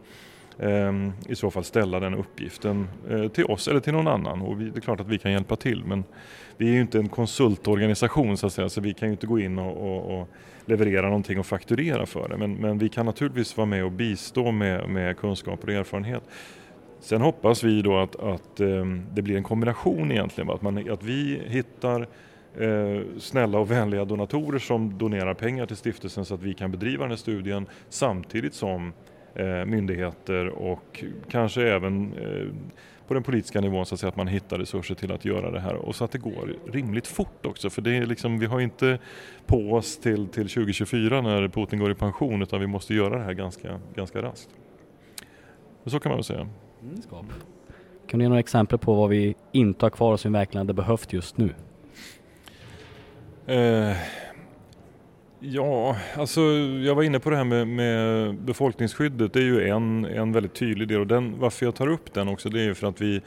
ehm, 0.58 1.12
i 1.28 1.34
så 1.34 1.50
fall 1.50 1.64
ställa 1.64 2.00
den 2.00 2.14
uppgiften 2.14 2.88
eh, 3.10 3.28
till 3.28 3.44
oss 3.44 3.68
eller 3.68 3.80
till 3.80 3.92
någon 3.92 4.08
annan. 4.08 4.42
Och 4.42 4.56
det 4.56 4.78
är 4.78 4.80
klart 4.80 5.00
att 5.00 5.08
vi 5.08 5.18
kan 5.18 5.32
hjälpa 5.32 5.56
till 5.56 5.84
men 5.84 6.04
vi 6.56 6.68
är 6.68 6.72
ju 6.72 6.80
inte 6.80 6.98
en 6.98 7.08
konsultorganisation 7.08 8.36
så 8.36 8.46
att 8.46 8.52
säga 8.52 8.68
så 8.68 8.80
vi 8.80 8.94
kan 8.94 9.08
ju 9.08 9.12
inte 9.12 9.26
gå 9.26 9.38
in 9.38 9.58
och, 9.58 9.76
och, 9.76 10.20
och 10.20 10.28
leverera 10.64 11.06
någonting 11.06 11.38
och 11.38 11.46
fakturera 11.46 12.06
för 12.06 12.28
det. 12.28 12.36
Men, 12.36 12.54
men, 12.54 12.78
vi 12.78 12.88
kan 12.88 13.06
naturligtvis 13.06 13.56
vara 13.56 13.66
med 13.66 13.84
och 13.84 13.92
bistå 13.92 14.52
med, 14.52 14.88
med 14.88 15.16
kunskap 15.16 15.64
och 15.64 15.68
erfarenhet. 15.68 16.22
Sen 17.00 17.20
hoppas 17.20 17.64
vi 17.64 17.82
då 17.82 17.98
att, 17.98 18.16
att 18.16 18.60
ehm, 18.60 19.06
det 19.12 19.22
blir 19.22 19.36
en 19.36 19.42
kombination 19.42 20.12
egentligen, 20.12 20.50
att, 20.50 20.62
man, 20.62 20.90
att 20.90 21.02
vi 21.02 21.42
hittar 21.46 22.06
eh, 22.58 23.00
snälla 23.18 23.58
och 23.58 23.70
vänliga 23.70 24.04
donatorer 24.04 24.58
som 24.58 24.98
donerar 24.98 25.34
pengar 25.34 25.66
till 25.66 25.76
stiftelsen 25.76 26.24
så 26.24 26.34
att 26.34 26.42
vi 26.42 26.54
kan 26.54 26.70
bedriva 26.70 27.02
den 27.02 27.10
här 27.10 27.16
studien 27.16 27.66
samtidigt 27.88 28.54
som 28.54 28.92
eh, 29.34 29.64
myndigheter 29.64 30.48
och 30.48 31.04
kanske 31.30 31.62
även 31.62 32.12
eh, 32.12 32.46
på 33.06 33.14
den 33.14 33.22
politiska 33.22 33.60
nivån 33.60 33.86
så 33.86 33.94
att, 33.94 34.00
säga, 34.00 34.08
att 34.08 34.16
man 34.16 34.28
hittar 34.28 34.58
resurser 34.58 34.94
till 34.94 35.12
att 35.12 35.24
göra 35.24 35.50
det 35.50 35.60
här 35.60 35.74
och 35.74 35.94
så 35.94 36.04
att 36.04 36.10
det 36.12 36.18
går 36.18 36.56
rimligt 36.72 37.06
fort 37.06 37.46
också 37.46 37.70
för 37.70 37.82
det 37.82 37.96
är 37.96 38.06
liksom, 38.06 38.38
vi 38.38 38.46
har 38.46 38.60
inte 38.60 38.98
på 39.46 39.72
oss 39.72 39.98
till, 39.98 40.28
till 40.28 40.48
2024 40.48 41.20
när 41.20 41.48
Putin 41.48 41.78
går 41.78 41.90
i 41.90 41.94
pension 41.94 42.42
utan 42.42 42.60
vi 42.60 42.66
måste 42.66 42.94
göra 42.94 43.18
det 43.18 43.24
här 43.24 43.32
ganska, 43.32 43.80
ganska 43.94 44.22
raskt. 44.22 44.50
Så 45.86 46.00
kan 46.00 46.10
man 46.10 46.16
väl 46.16 46.24
säga. 46.24 46.48
Mm, 46.82 47.02
kan 48.06 48.18
du 48.18 48.24
ge 48.24 48.28
några 48.28 48.40
exempel 48.40 48.78
på 48.78 48.94
vad 48.94 49.10
vi 49.10 49.34
inte 49.52 49.84
har 49.84 49.90
kvar 49.90 50.12
och 50.12 50.20
som 50.20 50.32
vi 50.32 50.38
verkligen 50.38 50.66
hade 50.66 50.74
behövt 50.74 51.12
just 51.12 51.36
nu? 51.36 51.50
Eh, 53.46 53.96
Ja, 55.44 55.96
alltså 56.16 56.40
jag 56.84 56.94
var 56.94 57.02
inne 57.02 57.20
på 57.20 57.30
det 57.30 57.36
här 57.36 57.44
med, 57.44 57.68
med, 57.68 58.34
befolkningsskyddet. 58.34 59.32
Det 59.32 59.40
är 59.40 59.44
ju 59.44 59.68
en, 59.68 60.04
en 60.04 60.32
väldigt 60.32 60.54
tydlig 60.54 60.88
del 60.88 61.00
och 61.00 61.06
den, 61.06 61.38
varför 61.38 61.66
jag 61.66 61.74
tar 61.74 61.88
upp 61.88 62.12
den 62.12 62.28
också 62.28 62.48
det 62.48 62.60
är 62.60 62.64
ju 62.64 62.74
för 62.74 62.86
att 62.86 63.00
vi 63.00 63.20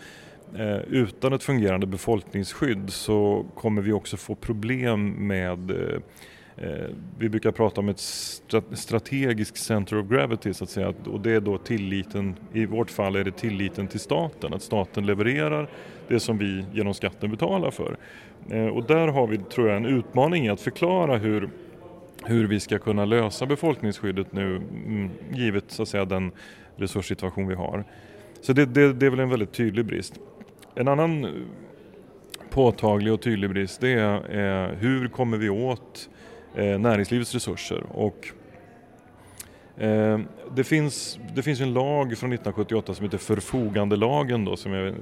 eh, 0.55 0.77
utan 0.77 1.33
ett 1.33 1.43
fungerande 1.43 1.87
befolkningsskydd 1.87 2.89
så 2.89 3.45
kommer 3.55 3.81
vi 3.81 3.91
också 3.91 4.17
få 4.17 4.35
problem 4.35 5.27
med 5.27 5.71
eh, 5.71 5.97
eh 6.57 6.89
vi 7.19 7.29
brukar 7.29 7.51
prata 7.51 7.81
om 7.81 7.89
ett 7.89 7.99
strategiskt 8.73 9.57
center 9.57 9.97
of 9.97 10.07
gravity 10.07 10.53
så 10.53 10.63
att 10.63 10.69
säga 10.69 10.93
och 11.05 11.19
det 11.21 11.31
är 11.31 11.41
då 11.41 11.57
tilliten, 11.57 12.35
i 12.53 12.65
vårt 12.65 12.91
fall 12.91 13.15
är 13.15 13.23
det 13.23 13.31
tilliten 13.31 13.87
till 13.87 13.99
staten, 13.99 14.53
att 14.53 14.61
staten 14.61 15.05
levererar 15.05 15.69
det 16.07 16.19
som 16.19 16.37
vi 16.37 16.65
genom 16.73 16.93
skatten 16.93 17.31
betalar 17.31 17.71
för. 17.71 17.97
Eh, 18.49 18.67
och 18.67 18.83
där 18.83 19.07
har 19.07 19.27
vi, 19.27 19.37
tror 19.37 19.67
jag, 19.67 19.77
en 19.77 19.85
utmaning 19.85 20.45
i 20.45 20.49
att 20.49 20.61
förklara 20.61 21.17
hur 21.17 21.49
hur 22.25 22.47
vi 22.47 22.59
ska 22.59 22.79
kunna 22.79 23.05
lösa 23.05 23.45
befolkningsskyddet 23.45 24.33
nu 24.33 24.55
mm, 24.55 25.09
givet 25.33 25.63
så 25.67 25.83
att 25.83 25.89
säga, 25.89 26.05
den 26.05 26.31
resurssituation 26.75 27.47
vi 27.47 27.55
har. 27.55 27.83
Så 28.41 28.53
det, 28.53 28.65
det, 28.65 28.93
det 28.93 29.05
är 29.05 29.09
väl 29.09 29.19
en 29.19 29.29
väldigt 29.29 29.53
tydlig 29.53 29.85
brist. 29.85 30.19
En 30.75 30.87
annan 30.87 31.27
påtaglig 32.49 33.13
och 33.13 33.21
tydlig 33.21 33.49
brist 33.49 33.81
det 33.81 33.91
är 33.91 34.15
eh, 34.15 34.77
hur 34.77 35.07
kommer 35.07 35.37
vi 35.37 35.49
åt 35.49 36.09
eh, 36.55 36.79
näringslivets 36.79 37.33
resurser 37.33 37.83
och 37.91 38.27
Ehm, 39.77 40.27
det 40.55 40.63
finns, 40.63 41.19
det 41.35 41.43
finns 41.43 41.61
en 41.61 41.73
lag 41.73 42.17
från 42.17 42.33
1978 42.33 42.93
som 42.93 43.05
heter 43.05 43.17
förfogandelagen 43.17 44.45
då, 44.45 44.55
som 44.55 44.73
jag, 44.73 44.87
eh, 44.87 44.93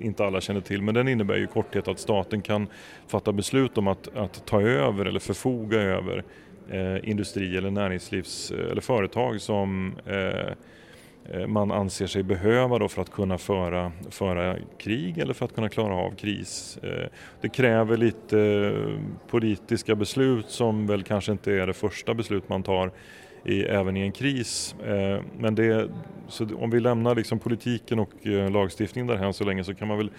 inte 0.00 0.24
alla 0.24 0.40
känner 0.40 0.60
till 0.60 0.82
men 0.82 0.94
den 0.94 1.08
innebär 1.08 1.36
i 1.36 1.46
korthet 1.46 1.88
att 1.88 1.98
staten 1.98 2.42
kan 2.42 2.66
fatta 3.06 3.32
beslut 3.32 3.78
om 3.78 3.86
att, 3.86 4.16
att 4.16 4.46
ta 4.46 4.62
över 4.62 5.04
eller 5.04 5.20
förfoga 5.20 5.80
över 5.80 6.24
eh, 6.70 7.10
industri 7.10 7.56
eller 7.56 7.70
näringslivs 7.70 8.50
eh, 8.50 8.70
eller 8.70 8.80
företag 8.80 9.40
som 9.40 9.94
eh, 10.06 11.40
eh, 11.40 11.46
man 11.46 11.70
anser 11.70 12.06
sig 12.06 12.22
behöva 12.22 12.78
då 12.78 12.88
för 12.88 13.02
att 13.02 13.10
kunna 13.10 13.38
föra, 13.38 13.92
föra 14.10 14.56
krig 14.78 15.18
eller 15.18 15.34
för 15.34 15.44
att 15.44 15.54
kunna 15.54 15.68
klara 15.68 15.94
av 15.94 16.10
kris. 16.10 16.78
Eh, 16.82 17.08
det 17.40 17.48
kräver 17.48 17.96
lite 17.96 18.40
eh, 18.40 19.00
politiska 19.28 19.94
beslut 19.94 20.50
som 20.50 20.86
väl 20.86 21.02
kanske 21.02 21.32
inte 21.32 21.52
är 21.52 21.66
det 21.66 21.72
första 21.72 22.14
beslut 22.14 22.48
man 22.48 22.62
tar 22.62 22.92
i, 23.44 23.62
även 23.62 23.96
i 23.96 24.00
en 24.00 24.12
kris. 24.12 24.74
Eh, 24.86 25.22
men 25.38 25.54
det, 25.54 25.88
om 26.56 26.70
vi 26.70 26.80
lämnar 26.80 27.14
liksom 27.14 27.38
politiken 27.38 27.98
och 27.98 28.26
eh, 28.26 28.50
lagstiftningen 28.50 29.06
därhän 29.06 29.32
så 29.32 29.44
länge 29.44 29.64
så 29.64 29.74
kan 29.74 29.88
man 29.88 29.98
väl 29.98 30.10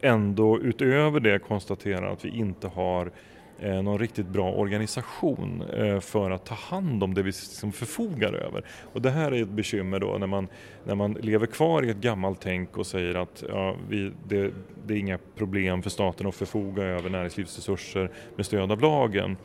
ändå 0.00 0.60
utöver 0.60 1.20
det 1.20 1.38
konstatera 1.38 2.10
att 2.10 2.24
vi 2.24 2.28
inte 2.28 2.68
har 2.68 3.10
eh, 3.58 3.82
någon 3.82 3.98
riktigt 3.98 4.26
bra 4.26 4.52
organisation 4.52 5.62
eh, 5.62 6.00
för 6.00 6.30
att 6.30 6.46
ta 6.46 6.54
hand 6.54 7.02
om 7.02 7.14
det 7.14 7.22
vi 7.22 7.26
liksom 7.26 7.72
förfogar 7.72 8.32
över. 8.32 8.64
Och 8.92 9.02
det 9.02 9.10
här 9.10 9.32
är 9.32 9.42
ett 9.42 9.48
bekymmer 9.48 10.00
då 10.00 10.18
när 10.18 10.26
man, 10.26 10.48
när 10.84 10.94
man 10.94 11.12
lever 11.12 11.46
kvar 11.46 11.82
i 11.82 11.90
ett 11.90 11.96
gammalt 11.96 12.40
tänk 12.40 12.78
och 12.78 12.86
säger 12.86 13.14
att 13.14 13.44
ja, 13.48 13.76
vi, 13.88 14.12
det, 14.28 14.52
det 14.86 14.94
är 14.94 14.98
inga 14.98 15.18
problem 15.36 15.82
för 15.82 15.90
staten 15.90 16.26
att 16.26 16.34
förfoga 16.34 16.82
över 16.82 17.10
näringslivsresurser 17.10 18.10
med 18.36 18.46
stöd 18.46 18.72
av 18.72 18.80
lagen. 18.80 19.36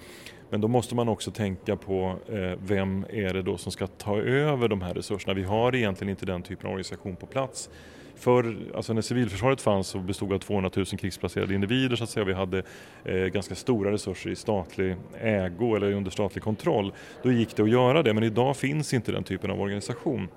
Men 0.49 0.61
då 0.61 0.67
måste 0.67 0.95
man 0.95 1.09
också 1.09 1.31
tänka 1.31 1.75
på 1.75 2.15
eh, 2.29 2.59
vem 2.67 3.05
är 3.09 3.33
det 3.33 3.41
då 3.41 3.57
som 3.57 3.71
ska 3.71 3.87
ta 3.87 4.17
över 4.17 4.67
de 4.67 4.81
här 4.81 4.93
resurserna. 4.93 5.33
Vi 5.33 5.43
har 5.43 5.75
egentligen 5.75 6.09
inte 6.09 6.25
den 6.25 6.41
typen 6.41 6.65
av 6.65 6.71
organisation 6.71 7.15
på 7.15 7.25
plats. 7.25 7.69
För, 8.15 8.57
alltså 8.75 8.93
när 8.93 9.01
civilförsvaret 9.01 9.61
fanns 9.61 9.87
så 9.87 9.99
bestod 9.99 10.33
av 10.33 10.39
200 10.39 10.71
000 10.75 10.85
krigsplacerade 10.85 11.53
individer 11.53 11.95
så 11.95 12.03
att 12.03 12.09
säga. 12.09 12.25
Vi 12.25 12.33
hade 12.33 12.63
eh, 13.03 13.15
ganska 13.15 13.55
stora 13.55 13.91
resurser 13.91 14.29
i 14.29 14.35
statlig 14.35 14.95
ägo 15.21 15.75
eller 15.75 15.91
under 15.91 16.11
statlig 16.11 16.43
kontroll. 16.43 16.93
Då 17.23 17.31
gick 17.31 17.55
det 17.55 17.63
att 17.63 17.69
göra 17.69 18.03
det 18.03 18.13
men 18.13 18.23
idag 18.23 18.57
finns 18.57 18.93
inte 18.93 19.11
den 19.11 19.23
typen 19.23 19.51
av 19.51 19.61
organisation. 19.61 20.27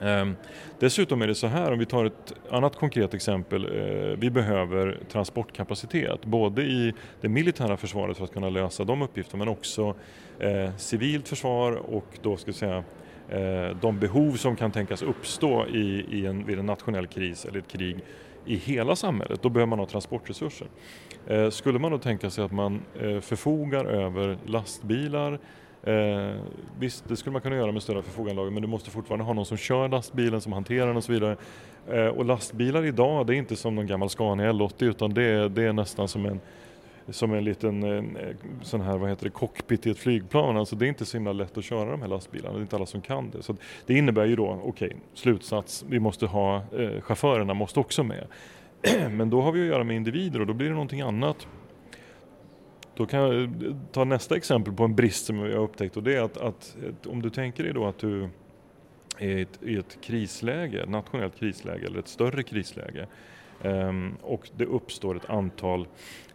Ehm, 0.00 0.36
dessutom 0.78 1.22
är 1.22 1.26
det 1.26 1.34
så 1.34 1.46
här, 1.46 1.72
om 1.72 1.78
vi 1.78 1.86
tar 1.86 2.04
ett 2.04 2.34
annat 2.50 2.76
konkret 2.76 3.14
exempel. 3.14 3.64
Eh, 3.64 4.18
vi 4.18 4.30
behöver 4.30 4.98
transportkapacitet, 5.12 6.24
både 6.24 6.62
i 6.62 6.94
det 7.20 7.28
militära 7.28 7.76
försvaret 7.76 8.16
för 8.16 8.24
att 8.24 8.32
kunna 8.32 8.50
lösa 8.50 8.84
de 8.84 9.02
uppgifterna 9.02 9.44
men 9.44 9.48
också 9.48 9.94
eh, 10.38 10.76
civilt 10.76 11.28
försvar 11.28 11.72
och 11.72 12.18
då 12.22 12.36
ska 12.36 12.48
jag 12.48 12.56
säga 12.56 12.84
eh, 13.28 13.76
de 13.80 13.98
behov 13.98 14.32
som 14.32 14.56
kan 14.56 14.70
tänkas 14.70 15.02
uppstå 15.02 15.66
i, 15.66 16.06
i 16.10 16.26
en, 16.26 16.46
vid 16.46 16.58
en 16.58 16.66
nationell 16.66 17.06
kris 17.06 17.44
eller 17.44 17.58
ett 17.58 17.72
krig 17.72 17.96
i 18.44 18.56
hela 18.56 18.96
samhället, 18.96 19.42
då 19.42 19.48
behöver 19.48 19.70
man 19.70 19.78
ha 19.78 19.86
transportresurser. 19.86 20.66
skulle 21.50 21.78
man 21.78 21.90
då 21.90 21.98
tänka 21.98 22.30
sig 22.30 22.44
att 22.44 22.52
man 22.52 22.82
förfogar 23.20 23.84
över 23.84 24.38
lastbilar 24.46 25.38
Eh, 25.82 26.40
visst, 26.78 27.08
det 27.08 27.16
skulle 27.16 27.32
man 27.32 27.42
kunna 27.42 27.56
göra 27.56 27.72
med 27.72 27.82
större 27.82 27.98
av 28.40 28.52
men 28.52 28.62
du 28.62 28.68
måste 28.68 28.90
fortfarande 28.90 29.24
ha 29.24 29.32
någon 29.32 29.46
som 29.46 29.56
kör 29.56 29.88
lastbilen, 29.88 30.40
som 30.40 30.52
hanterar 30.52 30.86
den 30.86 30.96
och 30.96 31.04
så 31.04 31.12
vidare. 31.12 31.36
Eh, 31.88 32.06
och 32.06 32.24
lastbilar 32.24 32.84
idag, 32.84 33.26
det 33.26 33.34
är 33.34 33.36
inte 33.36 33.56
som 33.56 33.74
någon 33.74 33.86
gammal 33.86 34.08
Scania 34.08 34.52
L80 34.52 34.84
utan 34.84 35.14
det 35.14 35.22
är, 35.22 35.48
det 35.48 35.62
är 35.62 35.72
nästan 35.72 36.08
som 36.08 36.26
en 36.26 36.40
som 37.10 37.34
en 37.34 37.44
liten 37.44 37.82
en, 37.82 38.16
eh, 38.16 38.34
sån 38.62 38.80
här, 38.80 38.98
vad 38.98 39.10
heter 39.10 39.24
det, 39.24 39.30
cockpit 39.30 39.86
i 39.86 39.90
ett 39.90 39.98
flygplan. 39.98 40.56
Alltså 40.56 40.76
det 40.76 40.86
är 40.86 40.88
inte 40.88 41.04
så 41.04 41.16
himla 41.16 41.32
lätt 41.32 41.58
att 41.58 41.64
köra 41.64 41.90
de 41.90 42.00
här 42.00 42.08
lastbilarna, 42.08 42.54
det 42.54 42.60
är 42.60 42.62
inte 42.62 42.76
alla 42.76 42.86
som 42.86 43.00
kan 43.00 43.30
det. 43.30 43.42
Så 43.42 43.56
det 43.86 43.94
innebär 43.94 44.26
ju 44.26 44.36
då, 44.36 44.60
okej, 44.64 44.88
okay, 44.88 44.98
slutsats, 45.14 45.84
vi 45.88 46.00
måste 46.00 46.26
ha, 46.26 46.56
eh, 46.56 47.00
chaufförerna 47.00 47.54
måste 47.54 47.80
också 47.80 48.02
med. 48.02 48.24
Men 49.10 49.30
då 49.30 49.40
har 49.40 49.52
vi 49.52 49.60
att 49.60 49.66
göra 49.66 49.84
med 49.84 49.96
individer 49.96 50.40
och 50.40 50.46
då 50.46 50.52
blir 50.52 50.66
det 50.68 50.72
någonting 50.72 51.00
annat. 51.00 51.46
Då 52.98 53.06
kan 53.06 53.20
jag 53.20 53.42
eh, 53.42 53.48
ta 53.92 54.04
nästa 54.04 54.36
exempel 54.36 54.74
på 54.74 54.84
en 54.84 54.94
brist 54.94 55.26
som 55.26 55.38
jag 55.38 55.56
har 55.56 55.64
upptäckt 55.64 55.96
och 55.96 56.02
det 56.02 56.16
är 56.16 56.22
att, 56.22 56.36
att 56.36 56.76
om 57.06 57.22
du 57.22 57.30
tänker 57.30 57.64
dig 57.64 57.72
då 57.72 57.86
att 57.86 57.98
du 57.98 58.28
är 59.18 59.38
i 59.38 59.42
ett, 59.42 59.62
i 59.62 59.76
ett 59.76 59.98
krisläge, 60.02 60.84
nationellt 60.86 61.38
krisläge 61.38 61.86
eller 61.86 61.98
ett 61.98 62.08
större 62.08 62.42
krisläge 62.42 63.06
Um, 63.62 64.16
och 64.22 64.50
det 64.56 64.64
uppstår 64.64 65.16
ett 65.16 65.30
antal 65.30 65.86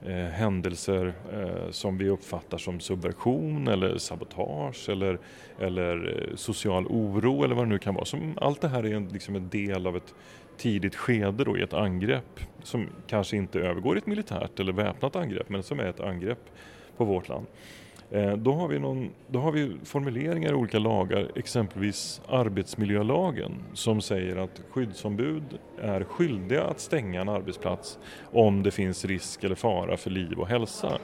uh, 0.08 0.14
händelser 0.14 1.14
uh, 1.34 1.72
som 1.72 1.98
vi 1.98 2.10
uppfattar 2.10 2.58
som 2.58 2.80
subversion 2.80 3.68
eller 3.68 3.98
sabotage 3.98 4.90
eller, 4.90 5.20
eller 5.60 6.08
uh, 6.08 6.36
social 6.36 6.88
oro 6.88 7.44
eller 7.44 7.56
vad 7.56 7.66
det 7.66 7.70
nu 7.70 7.80
kan 7.80 7.96
vara. 7.96 8.06
Som, 8.06 8.38
allt 8.42 8.62
det 8.62 8.68
här 8.68 8.84
är 8.84 8.96
en, 8.96 9.08
liksom 9.08 9.36
en 9.36 9.50
del 9.50 9.88
av 9.88 9.98
ett 9.98 10.14
tidigt 10.58 10.96
skede 10.96 11.44
då 11.44 11.58
i 11.58 11.62
ett 11.62 11.74
angrepp 11.74 12.40
som 12.64 12.88
kanske 13.08 13.38
inte 13.38 13.60
övergår 13.60 13.96
i 13.96 13.98
ett 13.98 14.06
militärt 14.06 14.60
eller 14.60 14.74
väpnat 14.74 15.16
angrepp 15.16 15.50
men 15.50 15.64
som 15.64 15.80
är 15.80 15.86
ett 15.86 16.00
angrepp 16.00 16.50
på 16.98 17.06
vårt 17.06 17.30
land. 17.30 17.46
Eh, 18.14 18.38
då 18.38 18.54
har, 18.54 18.68
vi 18.68 18.80
någon, 18.80 19.10
då 19.28 19.40
har 19.40 19.52
vi 19.52 19.76
formuleringar 19.84 20.52
i 20.52 20.54
olika 20.54 20.80
lagar, 20.80 21.32
exempelvis 21.36 22.22
arbetsmiljölagen 22.28 23.52
som 23.74 24.02
säger 24.02 24.36
att 24.36 24.62
skyddsombud 24.72 25.44
är 25.82 26.04
skyldiga 26.04 26.64
att 26.64 26.80
stänga 26.80 27.22
en 27.22 27.30
arbetsplats 27.30 28.00
om 28.32 28.64
det 28.64 28.72
finns 28.72 29.06
risk 29.06 29.44
eller 29.44 29.56
fara 29.56 29.98
för 29.98 30.10
liv 30.10 30.40
och 30.40 30.48
hälsa. 30.48 31.00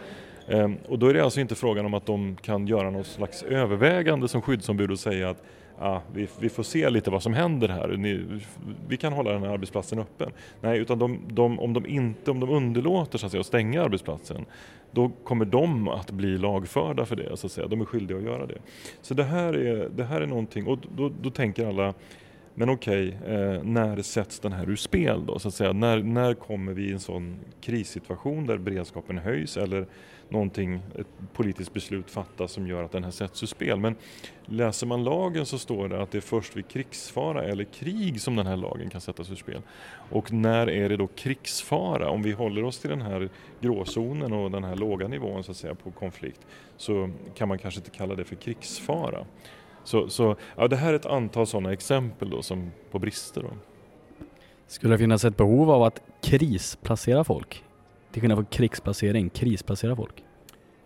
Eh, 0.48 0.72
och 0.88 1.00
då 1.00 1.08
är 1.08 1.14
det 1.14 1.24
alltså 1.24 1.40
inte 1.40 1.56
frågan 1.56 1.86
om 1.86 1.94
att 1.94 2.06
de 2.06 2.36
kan 2.42 2.68
göra 2.68 2.90
något 2.90 3.08
slags 3.08 3.44
övervägande 3.44 4.28
som 4.28 4.42
skyddsombud 4.42 4.92
och 4.92 5.00
säga 5.00 5.30
att 5.30 5.44
ah, 5.80 6.02
vi, 6.14 6.28
vi, 6.40 6.50
får 6.50 6.64
se 6.64 6.90
lite 6.90 7.12
vad 7.12 7.24
som 7.24 7.34
händer 7.34 7.68
här, 7.68 7.88
Ni, 7.88 8.26
vi 8.88 8.98
kan 8.98 9.14
hålla 9.14 9.32
den 9.32 9.44
här 9.44 9.50
arbetsplatsen 9.50 10.00
öppen. 10.00 10.32
Nej, 10.62 10.80
utan 10.80 11.00
de, 11.00 11.20
de, 11.28 11.60
om, 11.60 11.74
de 11.74 11.86
inte, 11.86 12.32
om 12.32 12.40
de 12.40 12.50
underlåter 12.50 13.18
så 13.18 13.26
att, 13.26 13.32
säga, 13.32 13.42
att 13.42 13.48
stänga 13.48 13.84
arbetsplatsen, 13.84 14.46
då 14.92 15.12
kommer 15.24 15.46
de 15.46 15.88
att 15.88 16.12
bli 16.12 16.38
lagförda 16.38 17.06
för 17.06 17.16
det, 17.16 17.38
så 17.38 17.48
att 17.48 17.52
säga. 17.52 17.68
de 17.68 17.82
är 17.82 17.86
skyldiga 17.86 18.18
att 18.18 18.24
göra 18.24 18.46
det. 18.46 18.58
Så 19.02 19.14
det 19.14 19.24
här 19.24 19.54
är, 19.54 19.90
det 19.90 20.04
här 20.04 20.22
är 20.22 20.28
någonting, 20.28 20.68
och 20.68 20.80
då, 20.96 21.12
då 21.22 21.30
tänker 21.30 21.68
alla 21.68 21.94
men 22.60 22.70
okej, 22.70 23.18
okay, 23.22 23.36
eh, 23.36 23.64
när 23.64 24.02
sätts 24.02 24.40
den 24.40 24.54
här 24.54 24.70
ur 24.70 24.76
spel 24.76 25.26
då? 25.26 25.40
Så 25.40 25.48
att 25.48 25.54
säga? 25.54 25.74
När, 25.74 26.04
när 26.04 26.34
kommer 26.34 26.74
vi 26.74 26.90
i 26.90 26.92
en 26.92 27.00
sån 27.00 27.40
krissituation 27.62 28.46
där 28.46 28.58
beredskapen 28.58 29.18
höjs 29.18 29.58
eller 29.58 29.88
någonting, 30.32 30.82
ett 30.96 31.08
politiskt 31.34 31.74
beslut 31.74 32.12
fattas 32.12 32.52
som 32.52 32.68
gör 32.68 32.84
att 32.84 32.92
den 32.92 33.04
här 33.04 33.12
sätts 33.12 33.44
ur 33.44 33.48
spel? 33.48 33.80
Men 33.80 33.96
läser 34.46 34.88
man 34.88 35.04
lagen 35.04 35.46
så 35.46 35.58
står 35.58 35.90
det 35.90 36.02
att 36.02 36.12
det 36.12 36.18
är 36.18 36.22
först 36.22 36.58
vid 36.58 36.68
krigsfara 36.68 37.44
eller 37.44 37.64
krig 37.64 38.22
som 38.22 38.36
den 38.36 38.48
här 38.48 38.58
lagen 38.58 38.90
kan 38.90 39.02
sättas 39.02 39.32
ur 39.32 39.36
spel. 39.36 39.62
Och 40.10 40.32
när 40.32 40.70
är 40.70 40.90
det 40.90 40.98
då 40.98 41.08
krigsfara? 41.08 42.10
Om 42.10 42.24
vi 42.24 42.32
håller 42.32 42.64
oss 42.64 42.80
till 42.80 42.90
den 42.90 43.02
här 43.02 43.30
gråzonen 43.62 44.34
och 44.34 44.52
den 44.52 44.64
här 44.64 44.76
låga 44.76 45.08
nivån 45.08 45.44
så 45.44 45.52
att 45.52 45.58
säga 45.58 45.76
på 45.76 45.92
konflikt 45.92 46.42
så 46.78 47.10
kan 47.36 47.48
man 47.48 47.58
kanske 47.58 47.80
inte 47.80 47.92
kalla 47.92 48.16
det 48.16 48.24
för 48.24 48.36
krigsfara. 48.36 49.26
Så, 49.84 50.10
så 50.10 50.36
ja, 50.56 50.68
det 50.68 50.76
här 50.76 50.94
är 50.94 50.96
ett 50.96 51.06
antal 51.06 51.48
sådana 51.48 51.74
exempel 51.74 52.30
då, 52.30 52.42
som 52.42 52.72
på 52.92 53.00
brister. 53.00 53.42
Då. 53.42 53.50
Skulle 54.68 54.94
det 54.94 54.98
finnas 54.98 55.26
ett 55.26 55.38
behov 55.38 55.72
av 55.72 55.84
att 55.84 56.02
krisplacera 56.22 57.24
folk? 57.24 57.64
Till 58.12 58.22
skillnad 58.22 58.38
från 58.38 58.46
krigsplacering, 58.46 59.30
krisplacera 59.30 59.96
folk? 59.96 60.24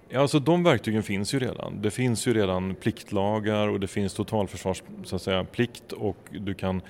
Ja, 0.09 0.19
alltså 0.19 0.39
de 0.39 0.63
verktygen 0.63 1.03
finns 1.03 1.33
ju 1.33 1.39
redan. 1.39 1.81
Det 1.81 1.91
finns 1.91 2.27
ju 2.27 2.33
redan 2.33 2.75
pliktlagar 2.75 3.67
och 3.67 3.79
det 3.79 3.87
finns 3.87 4.13
totalförsvarsplikt 4.13 5.91
och 5.91 6.17
du 6.31 6.53
kan 6.53 6.81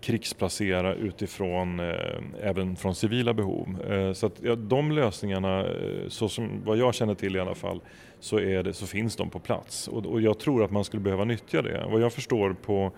krigsplacera 0.00 0.94
utifrån 0.94 1.80
eh, 1.80 1.94
även 2.42 2.76
från 2.76 2.94
civila 2.94 3.34
behov. 3.34 3.82
Eh, 3.90 4.12
så 4.12 4.26
att 4.26 4.40
ja, 4.42 4.56
de 4.56 4.92
lösningarna, 4.92 5.60
eh, 5.60 6.08
så 6.08 6.28
som 6.28 6.64
vad 6.64 6.78
jag 6.78 6.94
känner 6.94 7.14
till 7.14 7.36
i 7.36 7.40
alla 7.40 7.54
fall, 7.54 7.80
så, 8.20 8.38
det, 8.38 8.76
så 8.76 8.86
finns 8.86 9.16
de 9.16 9.30
på 9.30 9.38
plats. 9.38 9.88
Och, 9.88 10.06
och, 10.06 10.20
jag 10.20 10.38
tror 10.38 10.64
att 10.64 10.70
man 10.70 10.84
skulle 10.84 11.02
behöva 11.02 11.24
nyttja 11.24 11.62
det. 11.62 11.86
Vad 11.90 12.00
jag 12.00 12.12
förstår 12.12 12.52
på 12.52 12.92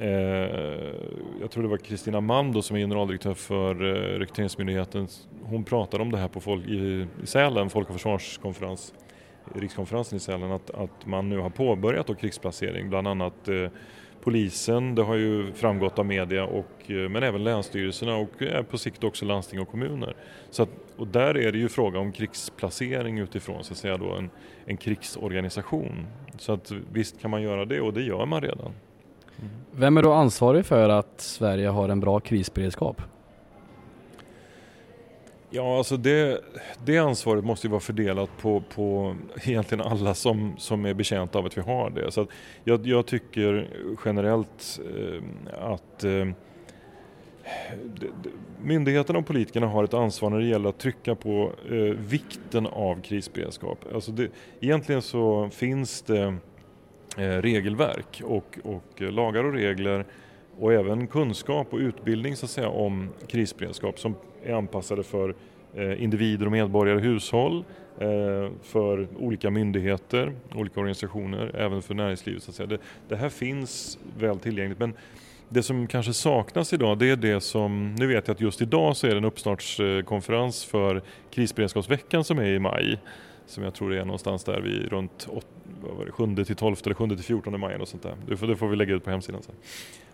Eh, 0.00 0.08
jag 1.40 1.50
tror 1.50 1.62
det 1.62 1.68
var 1.68 1.76
Kristina 1.76 2.42
då 2.52 2.62
som 2.62 2.76
är 2.76 2.80
generaldirektör 2.80 3.34
för 3.34 3.74
eh, 3.74 4.18
Rekryteringsmyndigheten. 4.18 5.08
Hon 5.42 5.64
pratade 5.64 6.02
om 6.02 6.12
det 6.12 6.18
här 6.18 6.28
på 6.28 6.40
folk, 6.40 6.66
i, 6.66 7.06
i 7.22 7.26
Sälen, 7.26 7.70
Folk 7.70 7.88
och 7.88 7.94
försvarskonferens, 7.94 8.94
rikskonferensen 9.54 10.16
i 10.16 10.20
Sälen, 10.20 10.52
att, 10.52 10.70
att 10.70 11.06
man 11.06 11.28
nu 11.28 11.38
har 11.38 11.50
påbörjat 11.50 12.06
då 12.06 12.14
krigsplacering, 12.14 12.88
bland 12.88 13.08
annat 13.08 13.48
eh, 13.48 13.70
polisen, 14.20 14.94
det 14.94 15.02
har 15.02 15.14
ju 15.14 15.52
framgått 15.52 15.98
av 15.98 16.06
media, 16.06 16.44
och, 16.44 16.90
eh, 16.90 17.08
men 17.08 17.22
även 17.22 17.44
länsstyrelserna 17.44 18.16
och 18.16 18.42
eh, 18.42 18.62
på 18.62 18.78
sikt 18.78 19.04
också 19.04 19.24
landsting 19.24 19.60
och 19.60 19.68
kommuner. 19.68 20.16
Så 20.50 20.62
att, 20.62 20.70
och 20.96 21.06
där 21.06 21.36
är 21.36 21.52
det 21.52 21.58
ju 21.58 21.68
fråga 21.68 21.98
om 21.98 22.12
krigsplacering 22.12 23.18
utifrån 23.18 23.64
så 23.64 23.72
att 23.72 23.78
säga 23.78 23.96
då 23.96 24.12
en, 24.12 24.30
en 24.66 24.76
krigsorganisation. 24.76 26.06
Så 26.38 26.52
att 26.52 26.72
visst 26.92 27.20
kan 27.20 27.30
man 27.30 27.42
göra 27.42 27.64
det 27.64 27.80
och 27.80 27.92
det 27.92 28.02
gör 28.02 28.26
man 28.26 28.40
redan. 28.40 28.72
Mm. 29.38 29.50
Vem 29.72 29.96
är 29.96 30.02
då 30.02 30.12
ansvarig 30.12 30.66
för 30.66 30.88
att 30.88 31.20
Sverige 31.20 31.68
har 31.68 31.88
en 31.88 32.00
bra 32.00 32.20
krisberedskap? 32.20 33.02
Ja, 35.50 35.78
alltså 35.78 35.96
det, 35.96 36.40
det 36.84 36.98
ansvaret 36.98 37.44
måste 37.44 37.66
ju 37.66 37.70
vara 37.70 37.80
fördelat 37.80 38.30
på, 38.40 38.62
på 38.74 39.16
egentligen 39.44 39.84
alla 39.84 40.14
som, 40.14 40.54
som 40.58 40.86
är 40.86 40.94
betjänta 40.94 41.38
av 41.38 41.46
att 41.46 41.58
vi 41.58 41.62
har 41.62 41.90
det. 41.90 42.10
Så 42.10 42.26
jag, 42.64 42.86
jag, 42.86 43.06
tycker 43.06 43.68
generellt 44.04 44.80
eh, 44.96 45.22
att 45.72 46.04
eh, 46.04 46.28
myndigheterna 48.62 49.18
och 49.18 49.26
politikerna 49.26 49.66
har 49.66 49.84
ett 49.84 49.94
ansvar 49.94 50.30
när 50.30 50.38
det 50.38 50.46
gäller 50.46 50.68
att 50.68 50.78
trycka 50.78 51.14
på 51.14 51.52
eh, 51.70 51.74
vikten 52.08 52.66
av 52.66 53.00
krisberedskap. 53.02 53.78
Alltså 53.94 54.12
det, 54.12 54.30
egentligen 54.60 55.02
så 55.02 55.50
finns 55.52 56.02
det 56.02 56.22
eh, 56.22 56.34
Eh, 57.18 57.42
regelverk 57.42 58.22
och, 58.24 58.58
och 58.62 59.02
eh, 59.02 59.10
lagar 59.10 59.44
och 59.44 59.52
regler 59.52 60.04
och 60.58 60.72
även 60.72 61.06
kunskap 61.06 61.72
och 61.72 61.78
utbildning 61.78 62.36
så 62.36 62.46
att 62.46 62.50
säga, 62.50 62.68
om 62.68 63.08
krisberedskap 63.26 63.98
som 63.98 64.14
är 64.44 64.54
anpassade 64.54 65.02
för 65.02 65.34
eh, 65.74 66.02
individer 66.02 66.46
och 66.46 66.52
medborgare 66.52 66.96
och 66.96 67.02
hushåll, 67.02 67.64
för 68.62 69.08
olika 69.18 69.50
myndigheter, 69.50 70.32
olika 70.54 70.80
organisationer, 70.80 71.56
även 71.56 71.82
för 71.82 71.94
näringslivet. 71.94 72.42
Så 72.42 72.50
att 72.50 72.54
säga. 72.54 72.66
Det, 72.66 72.78
det 73.08 73.16
här 73.16 73.28
finns 73.28 73.98
väl 74.18 74.38
tillgängligt 74.38 74.78
men 74.78 74.92
det 75.48 75.62
som 75.62 75.86
kanske 75.86 76.12
saknas 76.12 76.72
idag 76.72 76.98
det 76.98 77.10
är 77.10 77.16
det 77.16 77.40
som, 77.40 77.94
nu 77.94 78.06
vet 78.06 78.28
jag 78.28 78.34
att 78.34 78.40
just 78.40 78.62
idag 78.62 78.96
så 78.96 79.06
är 79.06 79.10
det 79.10 79.16
en 79.16 79.24
uppstartskonferens 79.24 80.64
för 80.64 81.02
krisberedskapsveckan 81.30 82.24
som 82.24 82.38
är 82.38 82.44
i 82.44 82.58
maj. 82.58 82.98
Som 83.46 83.64
jag 83.64 83.74
tror 83.74 83.94
är 83.94 84.04
någonstans 84.04 84.44
där 84.44 84.60
vid 84.60 84.88
runt 84.88 85.28
7 86.10 86.44
till 86.44 86.56
12 86.56 86.76
eller 86.84 86.94
7 86.94 87.08
till 87.08 87.18
14 87.18 87.60
maj 87.60 87.76
och 87.76 87.88
sånt 87.88 88.02
där. 88.02 88.14
Det 88.28 88.36
får, 88.36 88.46
det 88.46 88.56
får 88.56 88.68
vi 88.68 88.76
lägga 88.76 88.94
ut 88.94 89.04
på 89.04 89.10
hemsidan 89.10 89.42
sen. 89.42 89.54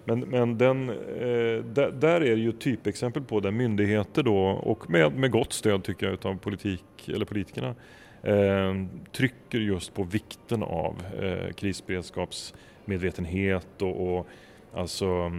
Men, 0.05 0.20
men 0.20 0.59
den, 0.59 0.90
eh, 0.90 1.64
där, 1.64 1.90
där, 1.90 2.20
är 2.20 2.37
det 2.37 2.42
ju 2.42 2.53
typexempel 2.53 3.22
på 3.22 3.40
där 3.40 3.50
myndigheter 3.50 4.22
då 4.22 4.38
och 4.46 4.90
med, 4.90 5.16
med 5.16 5.31
gott 5.31 5.53
stöd 5.53 5.85
tycker 5.85 6.07
jag 6.07 6.12
utav 6.12 6.38
politik, 6.38 6.85
eller 7.07 7.24
politikerna 7.24 7.74
eh, 8.22 8.74
trycker 9.12 9.59
just 9.59 9.94
på 9.94 10.03
vikten 10.03 10.62
av 10.62 11.03
eh, 11.22 11.53
krisberedskapsmedvetenhet 11.53 13.83
och, 13.83 14.18
och 14.18 14.27
alltså 14.74 15.33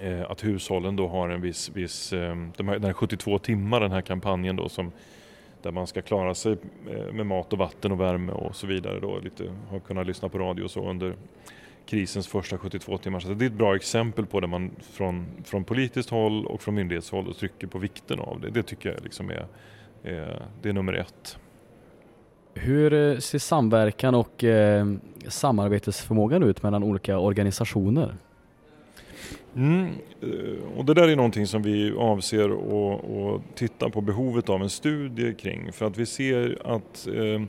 eh, 0.00 0.30
att 0.30 0.44
hushållen 0.44 0.96
då 0.96 1.08
har 1.08 1.28
en 1.28 1.40
viss, 1.40 1.70
viss 1.74 2.12
eh, 2.12 2.36
de 2.56 2.68
här, 2.68 2.74
den 2.74 2.84
här 2.84 2.92
72 2.92 3.38
timmar 3.38 3.80
den 3.80 3.92
här 3.92 4.02
kampanjen 4.02 4.56
då 4.56 4.68
som 4.68 4.92
där 5.62 5.70
man 5.70 5.86
ska 5.86 6.02
klara 6.02 6.34
sig 6.34 6.56
eh, 6.90 7.12
med 7.12 7.26
mat 7.26 7.52
och 7.52 7.58
vatten 7.58 7.92
och 7.92 8.00
värme 8.00 8.32
och 8.32 8.56
så 8.56 8.66
vidare 8.66 9.00
då, 9.00 9.18
lite, 9.18 9.52
har 9.70 9.80
kunnat 9.80 10.06
lyssna 10.06 10.28
på 10.28 10.38
radio 10.38 10.64
och 10.64 10.70
så 10.70 10.90
under 10.90 11.14
krisens 11.86 12.28
första 12.28 12.58
72 12.58 12.98
timmar. 12.98 13.20
Så 13.20 13.28
det 13.28 13.44
är 13.44 13.46
ett 13.46 13.52
bra 13.52 13.76
exempel 13.76 14.26
på 14.26 14.40
där 14.40 14.48
man 14.48 14.70
från, 14.80 15.26
från 15.44 15.64
politiskt 15.64 16.10
håll 16.10 16.46
och 16.46 16.62
från 16.62 16.74
myndighetshåll 16.74 17.34
trycker 17.34 17.66
på 17.66 17.78
vikten 17.78 18.20
av 18.20 18.40
det. 18.40 18.50
Det 18.50 18.62
tycker 18.62 18.92
jag 18.92 19.04
liksom 19.04 19.30
är, 19.30 19.46
är, 20.02 20.42
det 20.62 20.68
är 20.68 20.72
nummer 20.72 20.92
ett. 20.92 21.38
Hur 22.54 22.92
eh, 22.92 23.18
ser 23.18 23.38
samverkan 23.38 24.14
och 24.14 24.44
eh, 24.44 24.86
samarbetsförmågan 25.28 26.42
ut 26.42 26.62
mellan 26.62 26.82
olika 26.82 27.18
organisationer? 27.18 28.14
Mm, 29.56 29.88
eh, 30.22 30.78
och 30.78 30.84
det 30.84 30.94
där 30.94 31.08
är 31.08 31.16
någonting 31.16 31.46
som 31.46 31.62
vi 31.62 31.92
avser 31.92 32.50
att, 32.50 33.04
att 33.04 33.56
titta 33.56 33.90
på 33.90 34.00
behovet 34.00 34.48
av 34.48 34.62
en 34.62 34.70
studie 34.70 35.34
kring 35.34 35.72
för 35.72 35.86
att 35.86 35.96
vi 35.96 36.06
ser 36.06 36.58
att 36.64 37.08
eh, 37.14 37.42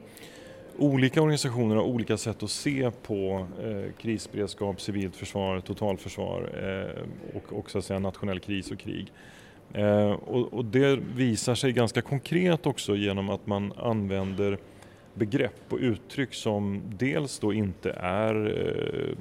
olika 0.77 1.21
organisationer 1.21 1.75
har 1.75 1.83
olika 1.83 2.17
sätt 2.17 2.43
att 2.43 2.49
se 2.49 2.91
på 2.91 3.47
eh, 3.63 3.91
krisberedskap, 4.01 4.81
civilt 4.81 5.15
försvar, 5.15 5.59
totalförsvar 5.59 6.49
eh, 6.63 7.37
och, 7.37 7.59
och 7.59 7.71
så 7.71 7.77
att 7.77 7.85
säga, 7.85 7.99
nationell 7.99 8.39
kris 8.39 8.71
och 8.71 8.79
krig. 8.79 9.11
Eh, 9.73 10.11
och, 10.11 10.53
och, 10.53 10.65
det 10.65 10.99
visar 11.15 11.55
sig 11.55 11.71
ganska 11.71 12.01
konkret 12.01 12.65
också 12.65 12.95
genom 12.95 13.29
att 13.29 13.47
man 13.47 13.73
använder 13.77 14.57
begrepp 15.13 15.63
och 15.69 15.77
uttryck 15.77 16.33
som 16.33 16.81
dels 16.97 17.39
då 17.39 17.53
inte 17.53 17.91
är 17.91 18.35
eh, 18.35 19.17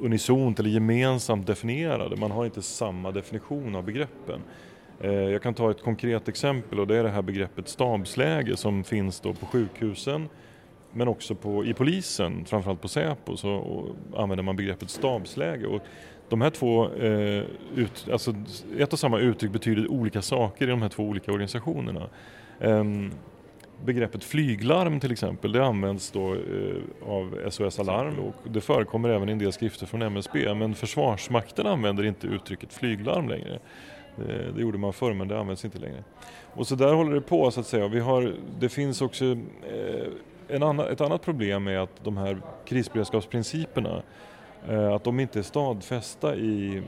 unisont 0.00 0.60
eller 0.60 0.70
gemensamt 0.70 1.46
definierade. 1.46 2.16
Man 2.16 2.30
har 2.30 2.44
inte 2.44 2.62
samma 2.62 3.10
definition 3.10 3.74
av 3.74 3.84
begreppen. 3.84 4.40
Eh, 5.00 5.12
jag 5.12 5.42
kan 5.42 5.54
ta 5.54 5.70
ett 5.70 5.82
konkret 5.82 6.28
exempel 6.28 6.80
och 6.80 6.86
det 6.86 6.96
är 6.96 7.02
det 7.02 7.10
här 7.10 7.22
begreppet 7.22 7.68
stabsläge 7.68 8.56
som 8.56 8.84
finns 8.84 9.20
då 9.20 9.32
på 9.32 9.46
sjukhusen 9.46 10.28
men 10.92 11.08
också 11.08 11.34
på, 11.34 11.64
i 11.64 11.74
polisen, 11.74 12.44
framförallt 12.44 12.80
på 12.80 12.88
Säpo, 12.88 13.36
så 13.36 13.84
använder 14.16 14.42
man 14.42 14.56
begreppet 14.56 14.90
stabsläge. 14.90 15.66
Och 15.66 15.82
de 16.28 16.40
här 16.40 16.50
två, 16.50 16.94
eh, 16.94 17.44
ut, 17.74 18.08
alltså 18.12 18.34
ett 18.78 18.92
och 18.92 18.98
samma 18.98 19.18
uttryck 19.18 19.52
betyder 19.52 19.90
olika 19.90 20.22
saker 20.22 20.66
i 20.66 20.70
de 20.70 20.82
här 20.82 20.88
två 20.88 21.02
olika 21.02 21.32
organisationerna. 21.32 22.08
Eh, 22.60 22.84
begreppet 23.84 24.24
flyglarm 24.24 25.00
till 25.00 25.12
exempel, 25.12 25.52
det 25.52 25.64
används 25.64 26.10
då 26.10 26.34
eh, 26.34 27.08
av 27.08 27.50
SOS 27.50 27.78
Alarm 27.78 28.18
och 28.18 28.34
det 28.50 28.60
förekommer 28.60 29.08
även 29.08 29.28
i 29.28 29.32
en 29.32 29.38
del 29.38 29.52
skrifter 29.52 29.86
från 29.86 30.02
MSB, 30.02 30.54
men 30.54 30.74
Försvarsmakten 30.74 31.66
använder 31.66 32.04
inte 32.04 32.26
uttrycket 32.26 32.72
flyglarm 32.72 33.28
längre. 33.28 33.58
Eh, 34.18 34.54
det 34.54 34.60
gjorde 34.60 34.78
man 34.78 34.92
förr 34.92 35.12
men 35.12 35.28
det 35.28 35.38
används 35.38 35.64
inte 35.64 35.78
längre. 35.78 36.04
Och 36.54 36.66
så 36.66 36.74
där 36.74 36.92
håller 36.92 37.14
det 37.14 37.20
på 37.20 37.50
så 37.50 37.60
att 37.60 37.66
säga. 37.66 37.88
Vi 37.88 38.00
har, 38.00 38.34
det 38.58 38.68
finns 38.68 39.02
också 39.02 39.24
eh, 39.24 40.06
en 40.48 40.62
annan, 40.62 40.86
ett 40.86 41.00
annat 41.00 41.22
problem 41.22 41.64
med 41.64 41.82
att 41.82 42.04
de 42.04 42.16
här 42.16 42.42
krisberedskapsprinciperna 42.64 44.02
att 44.94 45.04
de 45.04 45.20
inte 45.20 45.38
är 45.38 45.42
stadfästa 45.42 46.36
i, 46.36 46.82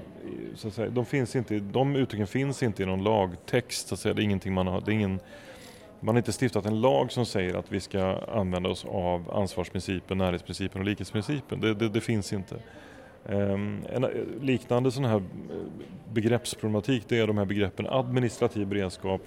så 0.54 0.68
att 0.68 0.74
säga, 0.74 0.90
de, 0.90 1.06
finns 1.06 1.36
inte, 1.36 1.58
de 1.58 1.96
uttrycken 1.96 2.26
finns 2.26 2.62
inte 2.62 2.82
i 2.82 2.86
någon 2.86 3.04
lagtext, 3.04 3.88
så 3.88 3.94
att 3.94 4.00
säga. 4.00 4.14
det 4.14 4.22
är 4.22 4.24
ingenting 4.24 4.52
man 4.52 4.66
har, 4.66 4.80
det 4.80 4.90
är 4.90 4.94
ingen 4.94 5.20
man 6.02 6.14
har 6.14 6.18
inte 6.18 6.32
stiftat 6.32 6.66
en 6.66 6.80
lag 6.80 7.12
som 7.12 7.26
säger 7.26 7.54
att 7.54 7.72
vi 7.72 7.80
ska 7.80 8.18
använda 8.34 8.68
oss 8.68 8.84
av 8.84 9.34
ansvarsprincipen, 9.34 10.18
närhetsprincipen 10.18 10.80
och 10.80 10.86
likhetsprincipen. 10.86 11.60
Det, 11.60 11.74
det, 11.74 11.88
det 11.88 12.00
finns 12.00 12.32
inte. 12.32 12.56
Ehm, 13.28 13.84
en 13.92 14.06
liknande 14.40 14.90
sån 14.90 15.04
här 15.04 15.16
eh, 15.16 15.22
begreppsproblematik 16.12 17.04
det 17.08 17.18
är 17.18 17.26
de 17.26 17.38
här 17.38 17.44
begreppen 17.44 17.86
administrativ 17.86 18.66
beredskap 18.66 19.20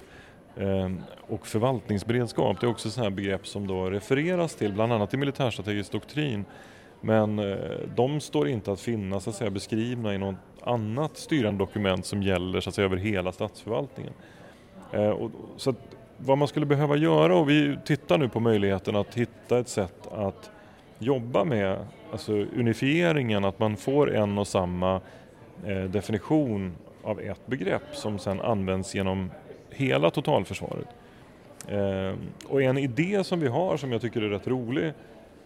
ehm, 0.56 1.00
och 1.28 1.46
förvaltningsberedskap. 1.46 2.60
Det 2.60 2.66
är 2.66 2.70
också 2.70 2.90
sådana 2.90 3.10
här 3.10 3.16
begrepp 3.16 3.46
som 3.46 3.66
då 3.66 3.90
refereras 3.90 4.54
till 4.54 4.72
bland 4.72 4.92
annat 4.92 5.14
i 5.14 5.16
militärstrategisk 5.16 5.92
doktrin 5.92 6.44
men 7.00 7.38
eh, 7.38 7.56
de 7.94 8.20
står 8.20 8.48
inte 8.48 8.72
att 8.72 8.80
finna 8.80 9.20
så 9.20 9.30
att 9.30 9.36
säga, 9.36 9.50
beskrivna 9.50 10.14
i 10.14 10.18
något 10.18 10.36
annat 10.60 11.16
styrande 11.16 11.58
dokument 11.58 12.06
som 12.06 12.22
gäller 12.22 12.60
så 12.60 12.68
att 12.68 12.74
säga, 12.74 12.84
över 12.84 12.96
hela 12.96 13.32
statsförvaltningen. 13.32 14.12
Eh, 14.92 15.28
så 15.56 15.70
att, 15.70 15.95
vad 16.18 16.38
man 16.38 16.48
skulle 16.48 16.66
behöva 16.66 16.96
göra 16.96 17.36
och 17.36 17.50
vi 17.50 17.78
tittar 17.84 18.18
nu 18.18 18.28
på 18.28 18.40
möjligheten 18.40 18.96
att 18.96 19.14
hitta 19.14 19.58
ett 19.58 19.68
sätt 19.68 20.08
att 20.12 20.50
jobba 20.98 21.44
med 21.44 21.78
alltså 22.12 22.32
unifieringen, 22.32 23.44
att 23.44 23.58
man 23.58 23.76
får 23.76 24.14
en 24.14 24.38
och 24.38 24.46
samma 24.46 25.00
eh, 25.66 25.84
definition 25.84 26.76
av 27.02 27.20
ett 27.20 27.46
begrepp 27.46 27.82
som 27.92 28.18
sedan 28.18 28.40
används 28.40 28.94
genom 28.94 29.30
hela 29.70 30.10
totalförsvaret. 30.10 30.88
Eh, 31.68 32.14
och 32.48 32.62
en 32.62 32.78
idé 32.78 33.24
som 33.24 33.40
vi 33.40 33.48
har 33.48 33.76
som 33.76 33.92
jag 33.92 34.00
tycker 34.00 34.22
är 34.22 34.28
rätt 34.28 34.46
rolig 34.46 34.92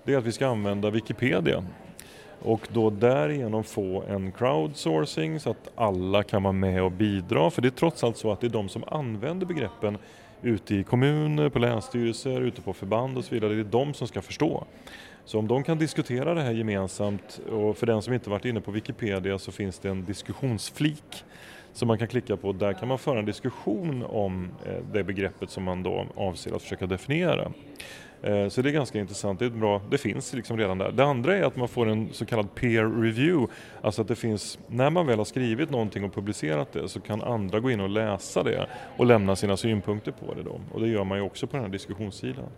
det 0.04 0.14
är 0.14 0.18
att 0.18 0.24
vi 0.24 0.32
ska 0.32 0.46
använda 0.46 0.90
Wikipedia 0.90 1.64
och 2.42 2.68
då 2.72 2.90
därigenom 2.90 3.64
få 3.64 4.02
en 4.08 4.32
crowdsourcing 4.32 5.40
så 5.40 5.50
att 5.50 5.70
alla 5.74 6.22
kan 6.22 6.42
vara 6.42 6.52
med 6.52 6.82
och 6.82 6.92
bidra. 6.92 7.50
För 7.50 7.62
det 7.62 7.68
är 7.68 7.70
trots 7.70 8.04
allt 8.04 8.16
så 8.16 8.32
att 8.32 8.40
det 8.40 8.46
är 8.46 8.48
de 8.48 8.68
som 8.68 8.84
använder 8.88 9.46
begreppen 9.46 9.98
ute 10.42 10.74
i 10.74 10.84
kommuner, 10.84 11.48
på 11.48 11.58
länsstyrelser, 11.58 12.40
ute 12.40 12.62
på 12.62 12.72
förband 12.72 13.18
och 13.18 13.24
så 13.24 13.34
vidare. 13.34 13.54
Det 13.54 13.60
är 13.60 13.64
de 13.64 13.94
som 13.94 14.08
ska 14.08 14.22
förstå. 14.22 14.66
Så 15.24 15.38
om 15.38 15.48
de 15.48 15.62
kan 15.62 15.78
diskutera 15.78 16.34
det 16.34 16.42
här 16.42 16.52
gemensamt 16.52 17.40
och 17.50 17.76
för 17.76 17.86
den 17.86 18.02
som 18.02 18.14
inte 18.14 18.30
varit 18.30 18.44
inne 18.44 18.60
på 18.60 18.70
Wikipedia 18.70 19.38
så 19.38 19.52
finns 19.52 19.78
det 19.78 19.88
en 19.88 20.04
diskussionsflik 20.04 21.24
som 21.72 21.88
man 21.88 21.98
kan 21.98 22.08
klicka 22.08 22.36
på. 22.36 22.52
Där 22.52 22.72
kan 22.72 22.88
man 22.88 22.98
föra 22.98 23.18
en 23.18 23.24
diskussion 23.24 24.04
om 24.08 24.50
eh, 24.66 24.82
det 24.92 25.04
begreppet 25.04 25.50
som 25.50 25.64
man 25.64 25.82
då 25.82 26.06
avser 26.16 26.56
att 26.56 26.62
försöka 26.62 26.86
definiera. 26.86 27.52
Eh, 28.22 28.48
så 28.48 28.62
det 28.62 28.68
är 28.68 28.72
ganska 28.72 28.98
intressant, 28.98 29.38
det, 29.38 29.44
är 29.44 29.50
bra, 29.50 29.82
det 29.90 29.98
finns 29.98 30.32
liksom 30.32 30.56
redan 30.56 30.78
där. 30.78 30.92
Det 30.92 31.04
andra 31.04 31.36
är 31.36 31.42
att 31.42 31.56
man 31.56 31.68
får 31.68 31.88
en 31.88 32.08
så 32.12 32.26
kallad 32.26 32.54
peer 32.54 33.02
review, 33.02 33.52
alltså 33.82 34.02
att 34.02 34.08
det 34.08 34.16
finns, 34.16 34.58
när 34.66 34.90
man 34.90 35.06
väl 35.06 35.18
har 35.18 35.24
skrivit 35.24 35.70
någonting 35.70 36.04
och 36.04 36.14
publicerat 36.14 36.72
det 36.72 36.88
så 36.88 37.00
kan 37.00 37.22
andra 37.22 37.60
gå 37.60 37.70
in 37.70 37.80
och 37.80 37.88
läsa 37.88 38.42
det 38.42 38.66
och 38.96 39.06
lämna 39.06 39.36
sina 39.36 39.56
synpunkter 39.56 40.12
på 40.12 40.34
det 40.34 40.42
då. 40.42 40.60
Och 40.72 40.80
det 40.80 40.88
gör 40.88 41.04
man 41.04 41.18
ju 41.18 41.24
också 41.24 41.46
på 41.46 41.56
den 41.56 41.64
här 41.64 41.72
diskussionssidan. 41.72 42.48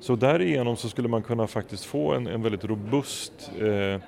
Så 0.00 0.16
därigenom 0.16 0.76
så 0.76 0.88
skulle 0.88 1.08
man 1.08 1.22
kunna 1.22 1.46
faktiskt 1.46 1.84
få 1.84 2.12
en, 2.12 2.26
en 2.26 2.42
väldigt 2.42 2.64
robust 2.64 3.50
eh, 3.60 4.00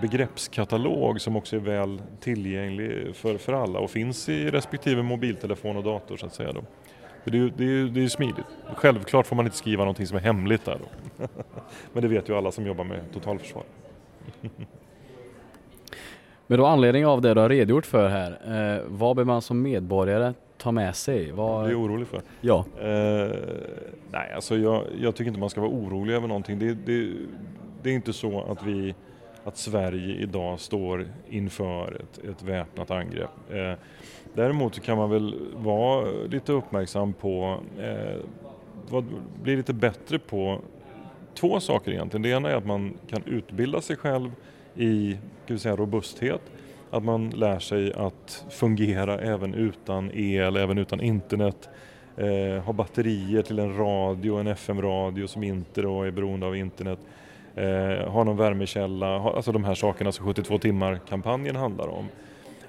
begreppskatalog 0.00 1.20
som 1.20 1.36
också 1.36 1.56
är 1.56 1.60
väl 1.60 2.02
tillgänglig 2.20 3.16
för, 3.16 3.38
för 3.38 3.52
alla 3.52 3.78
och 3.78 3.90
finns 3.90 4.28
i 4.28 4.50
respektive 4.50 5.02
mobiltelefon 5.02 5.76
och 5.76 5.82
dator 5.84 6.16
så 6.16 6.26
att 6.26 6.34
säga. 6.34 6.52
Då. 6.52 6.62
Det 7.30 7.36
är 7.36 7.40
ju 7.40 7.50
det 7.50 7.64
är, 7.64 7.84
det 7.84 8.04
är 8.04 8.08
smidigt. 8.08 8.46
Självklart 8.74 9.26
får 9.26 9.36
man 9.36 9.44
inte 9.44 9.56
skriva 9.56 9.84
någonting 9.84 10.06
som 10.06 10.16
är 10.16 10.20
hemligt 10.20 10.64
där 10.64 10.78
då. 10.78 10.88
Men 11.92 12.02
det 12.02 12.08
vet 12.08 12.28
ju 12.28 12.36
alla 12.36 12.52
som 12.52 12.66
jobbar 12.66 12.84
med 12.84 13.00
totalförsvar. 13.12 13.62
Men 16.46 16.58
då 16.58 16.66
anledning 16.66 17.06
av 17.06 17.20
det 17.22 17.34
du 17.34 17.40
har 17.40 17.48
redogjort 17.48 17.86
för 17.86 18.08
här, 18.08 18.30
eh, 18.76 18.82
vad 18.86 19.16
bör 19.16 19.24
man 19.24 19.42
som 19.42 19.62
medborgare 19.62 20.34
ta 20.58 20.72
med 20.72 20.96
sig? 20.96 21.32
Vad... 21.32 21.66
Du 21.66 21.70
är 21.70 21.80
orolig 21.80 22.06
för? 22.06 22.22
Ja. 22.40 22.64
Eh, 22.80 23.30
nej, 24.10 24.32
alltså 24.34 24.56
jag, 24.56 24.84
jag, 25.00 25.14
tycker 25.14 25.28
inte 25.28 25.40
man 25.40 25.50
ska 25.50 25.60
vara 25.60 25.70
orolig 25.70 26.14
över 26.14 26.28
någonting. 26.28 26.58
Det, 26.58 26.74
det, 26.74 27.12
det, 27.82 27.90
är 27.90 27.94
inte 27.94 28.12
så 28.12 28.40
att 28.40 28.62
vi 28.62 28.94
att 29.44 29.56
Sverige 29.56 30.16
idag 30.16 30.60
står 30.60 31.06
inför 31.28 32.00
ett, 32.00 32.24
ett 32.24 32.42
väpnat 32.42 32.90
angrepp. 32.90 33.30
Eh, 33.50 33.72
däremot 34.36 34.82
kan 34.82 34.96
man 34.98 35.10
väl 35.10 35.34
vara 35.54 36.06
lite 36.30 36.52
uppmärksam 36.52 37.12
på, 37.12 37.60
eh, 37.80 38.16
vad, 38.90 39.04
bli 39.42 39.56
lite 39.56 39.72
bättre 39.72 40.18
på 40.18 40.60
två 41.34 41.60
saker 41.60 41.92
egentligen. 41.92 42.22
Det 42.22 42.28
ena 42.28 42.50
är 42.50 42.54
att 42.54 42.66
man 42.66 42.98
kan 43.08 43.22
utbilda 43.26 43.80
sig 43.80 43.96
själv 43.96 44.30
i 44.74 45.16
ska 45.44 45.54
vi 45.54 45.58
säga, 45.58 45.76
robusthet 45.76 46.40
att 46.90 47.04
man 47.04 47.30
lär 47.30 47.58
sig 47.58 47.92
att 47.92 48.44
fungera 48.50 49.18
även 49.18 49.54
utan 49.54 50.10
el, 50.14 50.56
även 50.56 50.78
utan 50.78 51.00
internet. 51.00 51.68
Eh, 52.16 52.62
ha 52.64 52.72
batterier 52.72 53.42
till 53.42 53.58
en 53.58 53.76
radio, 53.76 54.36
en 54.36 54.46
FM-radio 54.46 55.26
som 55.26 55.42
inte 55.42 55.82
då 55.82 56.02
är 56.02 56.10
beroende 56.10 56.46
av 56.46 56.56
internet. 56.56 56.98
Eh, 57.54 58.08
ha 58.08 58.24
någon 58.24 58.36
värmekälla, 58.36 59.18
ha, 59.18 59.36
alltså 59.36 59.52
de 59.52 59.64
här 59.64 59.74
sakerna 59.74 60.12
som 60.12 60.26
72 60.26 60.58
timmar-kampanjen 60.58 61.56
handlar 61.56 61.88
om. 61.88 62.08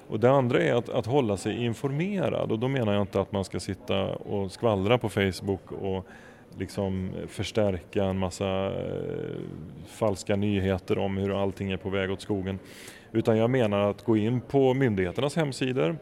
Och 0.08 0.20
det 0.20 0.30
andra 0.30 0.62
är 0.62 0.74
att, 0.74 0.88
att, 0.88 1.06
hålla 1.06 1.36
sig 1.36 1.64
informerad 1.64 2.52
och 2.52 2.58
då 2.58 2.68
menar 2.68 2.92
jag 2.92 3.02
inte 3.02 3.20
att 3.20 3.32
man 3.32 3.44
ska 3.44 3.60
sitta 3.60 4.06
och 4.06 4.52
skvallra 4.52 4.98
på 4.98 5.08
Facebook 5.08 5.72
och 5.72 6.06
liksom 6.58 7.10
förstärka 7.28 8.04
en 8.04 8.18
massa 8.18 8.66
eh, 8.66 9.36
falska 9.86 10.36
nyheter 10.36 10.98
om 10.98 11.16
hur 11.16 11.42
allting 11.42 11.72
är 11.72 11.76
på 11.76 11.90
väg 11.90 12.10
åt 12.10 12.20
skogen. 12.20 12.58
Utan 13.12 13.36
jag 13.36 13.50
menar 13.50 13.90
att 13.90 14.04
gå 14.04 14.16
in 14.16 14.40
på 14.40 14.74
myndigheternas 14.74 15.36
hemsidor 15.36 15.96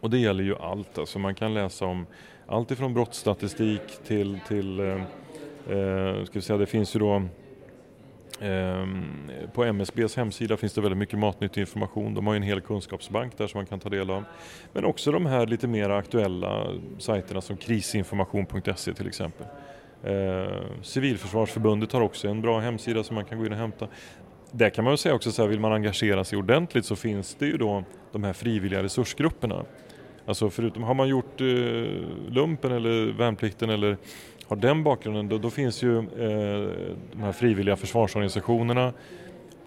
och 0.00 0.10
det 0.10 0.18
gäller 0.18 0.44
ju 0.44 0.56
allt. 0.56 0.98
Alltså 0.98 1.18
man 1.18 1.34
kan 1.34 1.54
läsa 1.54 1.84
om 1.84 2.06
allt 2.46 2.70
ifrån 2.70 2.94
brottsstatistik 2.94 3.82
till, 4.06 4.38
till 4.48 4.80
eh, 4.80 4.86
eh 4.86 6.24
ska 6.24 6.32
vi 6.32 6.42
säga, 6.42 6.58
det 6.58 6.66
finns 6.66 6.96
ju 6.96 7.00
då 7.00 7.22
Ehm, 8.40 9.30
på 9.52 9.64
MSBs 9.64 10.16
hemsida 10.16 10.56
finns 10.56 10.72
det 10.72 10.80
väldigt 10.80 10.98
mycket 10.98 11.18
matnyttig 11.18 11.60
information. 11.60 12.14
De 12.14 12.26
har 12.26 12.34
ju 12.34 12.36
en 12.36 12.42
hel 12.42 12.60
kunskapsbank 12.60 13.38
där 13.38 13.46
som 13.46 13.58
man 13.58 13.66
kan 13.66 13.80
ta 13.80 13.88
del 13.88 14.10
av. 14.10 14.24
Men 14.72 14.84
också 14.84 15.12
de 15.12 15.26
här 15.26 15.46
lite 15.46 15.68
mer 15.68 15.90
aktuella 15.90 16.66
sajterna 16.98 17.40
som 17.40 17.56
krisinformation.se 17.56 18.94
till 18.94 19.06
exempel. 19.06 19.46
Ehm, 20.04 20.82
Civilförsvarsförbundet 20.82 21.92
har 21.92 22.00
också 22.00 22.28
en 22.28 22.40
bra 22.40 22.60
hemsida 22.60 23.04
som 23.04 23.14
man 23.14 23.24
kan 23.24 23.38
gå 23.38 23.46
in 23.46 23.52
och 23.52 23.58
hämta. 23.58 23.88
Där 24.52 24.70
kan 24.70 24.84
man 24.84 24.90
väl 24.90 24.98
säga 24.98 25.14
också 25.14 25.32
så 25.32 25.42
här, 25.42 25.48
vill 25.48 25.60
man 25.60 25.72
engagera 25.72 26.24
sig 26.24 26.38
ordentligt 26.38 26.84
så 26.84 26.96
finns 26.96 27.34
det 27.34 27.46
ju 27.46 27.56
då 27.56 27.84
de 28.12 28.24
här 28.24 28.32
frivilliga 28.32 28.82
resursgrupperna. 28.82 29.64
Alltså 30.26 30.50
förutom, 30.50 30.82
har 30.82 30.94
man 30.94 31.08
gjort 31.08 31.40
eh, 31.40 31.46
lumpen 32.28 32.72
eller 32.72 33.12
värnplikten 33.12 33.70
eller 33.70 33.96
har 34.48 34.56
den 34.56 34.82
bakgrunden, 34.82 35.28
då, 35.28 35.38
då 35.38 35.50
finns 35.50 35.82
ju 35.82 35.98
eh, 35.98 36.70
de 37.12 37.20
här 37.20 37.32
frivilliga 37.32 37.76
försvarsorganisationerna. 37.76 38.84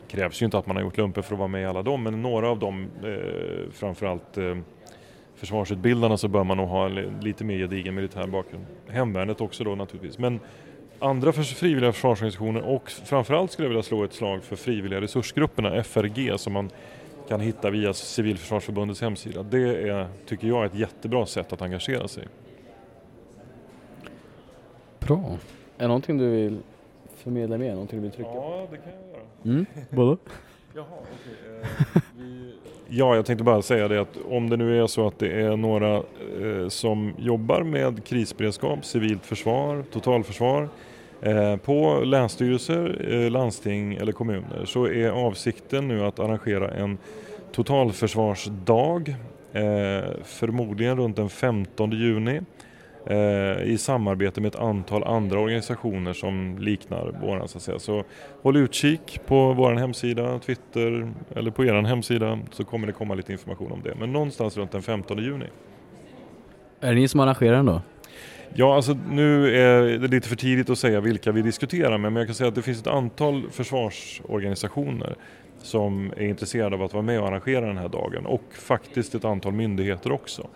Det 0.08 0.18
krävs 0.18 0.42
ju 0.42 0.46
inte 0.46 0.58
att 0.58 0.68
man 0.68 0.76
har 0.76 0.84
gjort 0.84 0.98
lumpen 0.98 1.24
för 1.24 1.34
att 1.34 1.40
vara 1.40 1.48
med 1.48 1.62
i 1.62 1.66
alla 1.66 1.82
dem, 1.82 2.04
men 2.04 2.22
några 2.22 2.50
av 2.50 2.60
dem, 2.60 2.88
eh, 3.04 3.72
framförallt 3.72 4.38
eh, 4.38 4.58
försvarsutbildarna, 5.36 6.18
så 6.18 6.28
bör 6.28 6.44
man 6.44 6.58
nog 6.58 6.68
ha 6.68 6.86
en 6.86 7.20
lite 7.22 7.44
mer 7.44 7.58
gedigen 7.58 7.96
militär 7.96 8.28
bakgrund. 8.28 8.66
Hemvärnet 8.88 9.42
också 9.42 9.64
då 9.64 9.76
naturligtvis. 9.76 10.18
Men 10.18 10.40
andra 11.00 11.32
för 11.32 11.44
frivilliga 11.44 11.92
försvarsorganisationer 11.92 12.62
och 12.62 12.92
framförallt 12.92 13.52
skulle 13.52 13.66
jag 13.66 13.70
vilja 13.70 13.84
slå 13.84 14.04
ett 14.04 14.14
slag 14.14 14.44
för 14.44 14.56
frivilliga 14.56 15.02
resursgrupperna, 15.02 15.84
FRG, 15.84 16.40
som 16.40 16.54
man 16.54 16.70
kan 17.30 17.40
hitta 17.40 17.70
via 17.70 17.94
Civilförsvarsförbundets 17.94 19.02
hemsida. 19.02 19.44
Det 19.44 19.90
är, 19.90 20.08
tycker 20.26 20.48
jag, 20.48 20.66
ett 20.66 20.76
jättebra 20.76 21.26
sätt 21.26 21.54
att 21.54 21.62
engagera 21.62 22.08
sig. 22.08 22.28
Bra. 25.10 25.38
Är 25.78 25.82
det 25.82 25.88
någonting 25.88 26.18
du 26.18 26.30
vill 26.30 26.60
förmedla 27.16 27.58
mer? 27.58 27.72
Någonting 27.72 28.00
du 28.00 28.04
vill 28.04 28.12
trycka 28.12 28.30
Ja, 28.34 28.68
det 28.72 28.78
kan 28.78 28.86
jag 28.86 29.10
göra. 29.10 29.56
Mm, 29.56 29.66
vadå? 29.90 30.18
Jaha, 30.76 30.86
okej. 30.90 31.34
Okay. 31.46 31.96
Eh, 31.96 32.02
vi... 32.18 32.54
Ja, 32.88 33.16
jag 33.16 33.26
tänkte 33.26 33.44
bara 33.44 33.62
säga 33.62 33.88
det 33.88 34.02
att 34.02 34.18
om 34.30 34.50
det 34.50 34.58
nu 34.58 34.82
är 34.84 34.88
så 34.88 35.08
att 35.08 35.20
det 35.20 35.42
är 35.42 35.58
några 35.58 35.96
eh, 35.96 36.68
som 36.68 37.14
jobbar 37.18 37.64
med 37.64 38.04
krisberedskap, 38.04 38.86
civilt 38.86 39.26
försvar, 39.26 39.84
totalförsvar 39.92 40.70
eh, 41.22 41.58
på 41.58 42.02
länsstyrelser, 42.06 43.14
eh, 43.14 43.32
landsting 43.32 43.94
eller 43.94 44.12
kommuner 44.12 44.66
så 44.66 44.88
är 44.88 45.10
avsikten 45.10 45.88
nu 45.88 46.06
att 46.06 46.20
arrangera 46.20 46.72
en 46.72 46.98
totalförsvarsdag 47.52 49.10
eh, 49.54 50.10
förmodligen 50.24 50.98
runt 50.98 51.16
den 51.16 51.30
15 51.30 51.92
juni 51.92 52.42
i 53.64 53.78
samarbete 53.78 54.42
med 54.42 54.56
ett 54.56 54.60
antal 54.60 55.04
andra 55.04 55.40
organisationer 55.40 56.14
som 56.14 56.58
liknar 56.60 57.16
våran 57.22 57.48
så 57.48 57.58
att 57.58 57.64
säga. 57.64 57.80
Så 57.80 58.04
håll 58.42 58.58
utkik 58.58 59.22
på 59.26 59.54
vår 59.54 59.74
hemsida, 59.74 60.40
Twitter 60.40 61.14
eller 61.36 61.52
på 61.52 61.66
er 61.66 61.74
hemsida 61.74 62.40
så 62.52 62.64
kommer 62.64 62.88
det 62.88 62.94
komma 62.94 63.16
lite 63.16 63.32
information 63.32 63.72
om 63.72 63.82
det. 63.84 63.96
Men 64.00 64.14
någonstans 64.14 64.58
runt 64.58 64.72
den 64.72 64.82
15 64.82 65.18
juni. 65.18 65.46
Är 66.80 66.90
det 66.94 67.00
ni 67.00 67.08
som 67.08 67.20
arrangerar 67.20 67.56
den 67.56 67.66
då? 67.66 67.82
Ja, 68.54 68.76
alltså 68.76 68.98
nu 69.10 69.56
är 69.58 69.98
det 69.98 70.08
lite 70.08 70.30
för 70.30 70.36
tidigt 70.36 70.70
att 70.70 70.80
säga 70.80 71.00
vilka 71.00 71.32
vi 71.32 71.42
diskuterar 71.42 71.98
med, 71.98 72.14
men 72.14 72.16
jag 72.16 72.28
kan 72.28 72.36
säga 72.36 72.48
att 72.48 72.56
det 72.56 72.62
finns 72.62 72.82
ett 72.82 72.88
antal 72.88 73.50
försvarsorganisationer 73.52 75.16
som 75.62 76.14
är 76.18 76.26
intresserade 76.26 76.76
av 76.76 76.84
att 76.84 76.94
vara 76.94 77.04
med 77.04 77.22
och 77.22 77.28
arrangera 77.28 77.66
den 77.66 77.78
här 77.78 77.90
dagen 77.90 78.26
och 78.26 78.44
faktiskt 78.52 79.16
ett 79.16 79.26
antal 79.26 79.54
myndigheter 79.54 80.12
också. 80.12 80.48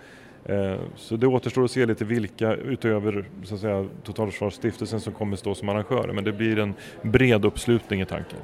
Eh, 0.45 0.75
så 0.95 1.15
det 1.15 1.27
återstår 1.27 1.63
att 1.63 1.71
se 1.71 1.85
lite 1.85 2.05
vilka 2.05 2.53
utöver 2.53 3.25
så 3.43 3.55
att 3.55 3.61
säga, 3.61 3.87
Totalförsvarsstiftelsen 4.03 4.99
som 4.99 5.13
kommer 5.13 5.35
stå 5.35 5.55
som 5.55 5.69
arrangörer 5.69 6.13
men 6.13 6.23
det 6.23 6.31
blir 6.31 6.59
en 6.59 6.73
bred 7.01 7.45
uppslutning 7.45 8.01
i 8.01 8.05
tanken. 8.05 8.39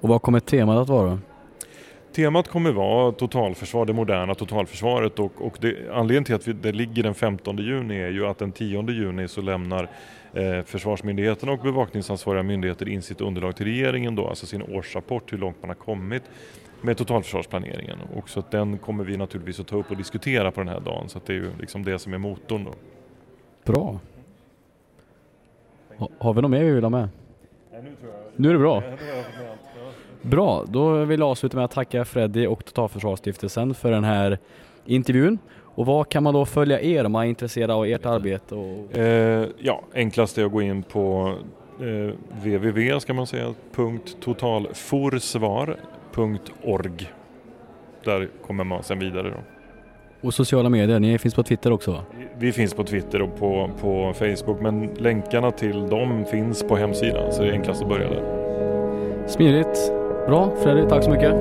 Och 0.00 0.08
vad 0.08 0.22
kommer 0.22 0.40
temat 0.40 0.76
att 0.76 0.88
vara? 0.88 1.18
Temat 2.12 2.48
kommer 2.48 2.72
vara 2.72 3.12
totalförsvar, 3.12 3.86
det 3.86 3.92
moderna 3.92 4.34
totalförsvaret 4.34 5.18
och, 5.18 5.46
och 5.46 5.56
det, 5.60 5.76
anledningen 5.92 6.24
till 6.24 6.34
att 6.34 6.48
vi, 6.48 6.52
det 6.52 6.72
ligger 6.72 7.02
den 7.02 7.14
15 7.14 7.56
juni 7.56 8.00
är 8.00 8.10
ju 8.10 8.26
att 8.26 8.38
den 8.38 8.52
10 8.52 8.90
juni 8.90 9.28
så 9.28 9.40
lämnar 9.40 9.88
eh, 10.32 10.62
Försvarsmyndigheterna 10.64 11.52
och 11.52 11.58
bevakningsansvariga 11.58 12.42
myndigheter 12.42 12.88
in 12.88 13.02
sitt 13.02 13.20
underlag 13.20 13.56
till 13.56 13.66
regeringen 13.66 14.14
då, 14.14 14.28
alltså 14.28 14.46
sin 14.46 14.62
årsrapport 14.62 15.32
hur 15.32 15.38
långt 15.38 15.56
man 15.60 15.70
har 15.70 15.74
kommit 15.74 16.22
med 16.82 16.96
totalförsvarsplaneringen. 16.96 17.98
Och 18.16 18.28
så 18.28 18.40
att 18.40 18.50
den 18.50 18.78
kommer 18.78 19.04
vi 19.04 19.16
naturligtvis 19.16 19.60
att 19.60 19.66
ta 19.66 19.76
upp 19.76 19.90
och 19.90 19.96
diskutera 19.96 20.50
på 20.50 20.60
den 20.60 20.68
här 20.68 20.80
dagen 20.80 21.08
så 21.08 21.18
att 21.18 21.26
det 21.26 21.32
är 21.32 21.36
ju 21.36 21.50
liksom 21.60 21.84
det 21.84 21.98
som 21.98 22.14
är 22.14 22.18
motorn 22.18 22.64
då. 22.64 22.74
Bra. 23.72 23.98
Ha, 25.96 26.08
har 26.18 26.34
vi 26.34 26.42
något 26.42 26.50
mer 26.50 26.64
vi 26.64 26.70
vill 26.70 26.84
ha 26.84 26.90
med? 26.90 27.08
Nu 28.36 28.48
är 28.48 28.52
det 28.52 28.58
bra. 28.58 28.82
Bra, 30.22 30.64
då 30.68 31.04
vill 31.04 31.20
jag 31.20 31.28
avsluta 31.28 31.56
med 31.56 31.64
att 31.64 31.70
tacka 31.70 32.04
Freddy 32.04 32.46
och 32.46 32.64
Totalförsvarsstiftelsen 32.64 33.74
för 33.74 33.90
den 33.90 34.04
här 34.04 34.38
intervjun. 34.84 35.38
Och 35.74 35.86
vad 35.86 36.08
kan 36.08 36.22
man 36.22 36.34
då 36.34 36.46
följa 36.46 36.80
er 36.80 37.04
om 37.04 37.12
man 37.12 37.24
är 37.24 37.28
intresserad 37.28 37.70
av 37.70 37.86
ert 37.86 38.06
arbete? 38.06 38.54
Och... 38.54 38.98
Eh, 38.98 39.48
ja, 39.58 39.82
enklast 39.94 40.38
är 40.38 40.44
att 40.44 40.52
gå 40.52 40.62
in 40.62 40.82
på 40.82 41.34
eh, 41.80 42.14
www 42.30 43.00
totalforsvar.org. 46.14 47.12
Där 48.04 48.28
kommer 48.46 48.64
man 48.64 48.82
sen 48.82 48.98
vidare 48.98 49.30
då. 49.30 49.36
Och 50.22 50.34
sociala 50.34 50.68
medier, 50.68 51.00
ni 51.00 51.18
finns 51.18 51.34
på 51.34 51.42
Twitter 51.42 51.72
också 51.72 51.92
va? 51.92 52.04
Vi 52.38 52.52
finns 52.52 52.74
på 52.74 52.84
Twitter 52.84 53.22
och 53.22 53.38
på, 53.38 53.70
på 53.80 54.12
Facebook 54.14 54.60
men 54.60 54.86
länkarna 54.94 55.50
till 55.50 55.88
dem 55.88 56.24
finns 56.24 56.62
på 56.62 56.76
hemsidan 56.76 57.32
så 57.32 57.42
det 57.42 57.48
är 57.48 57.52
enklast 57.52 57.82
att 57.82 57.88
börja 57.88 58.08
där. 58.08 58.22
Smidigt. 59.26 59.92
Bra, 60.26 60.52
Fredrik, 60.62 60.88
tack 60.88 61.04
så 61.04 61.10
mycket. 61.10 61.34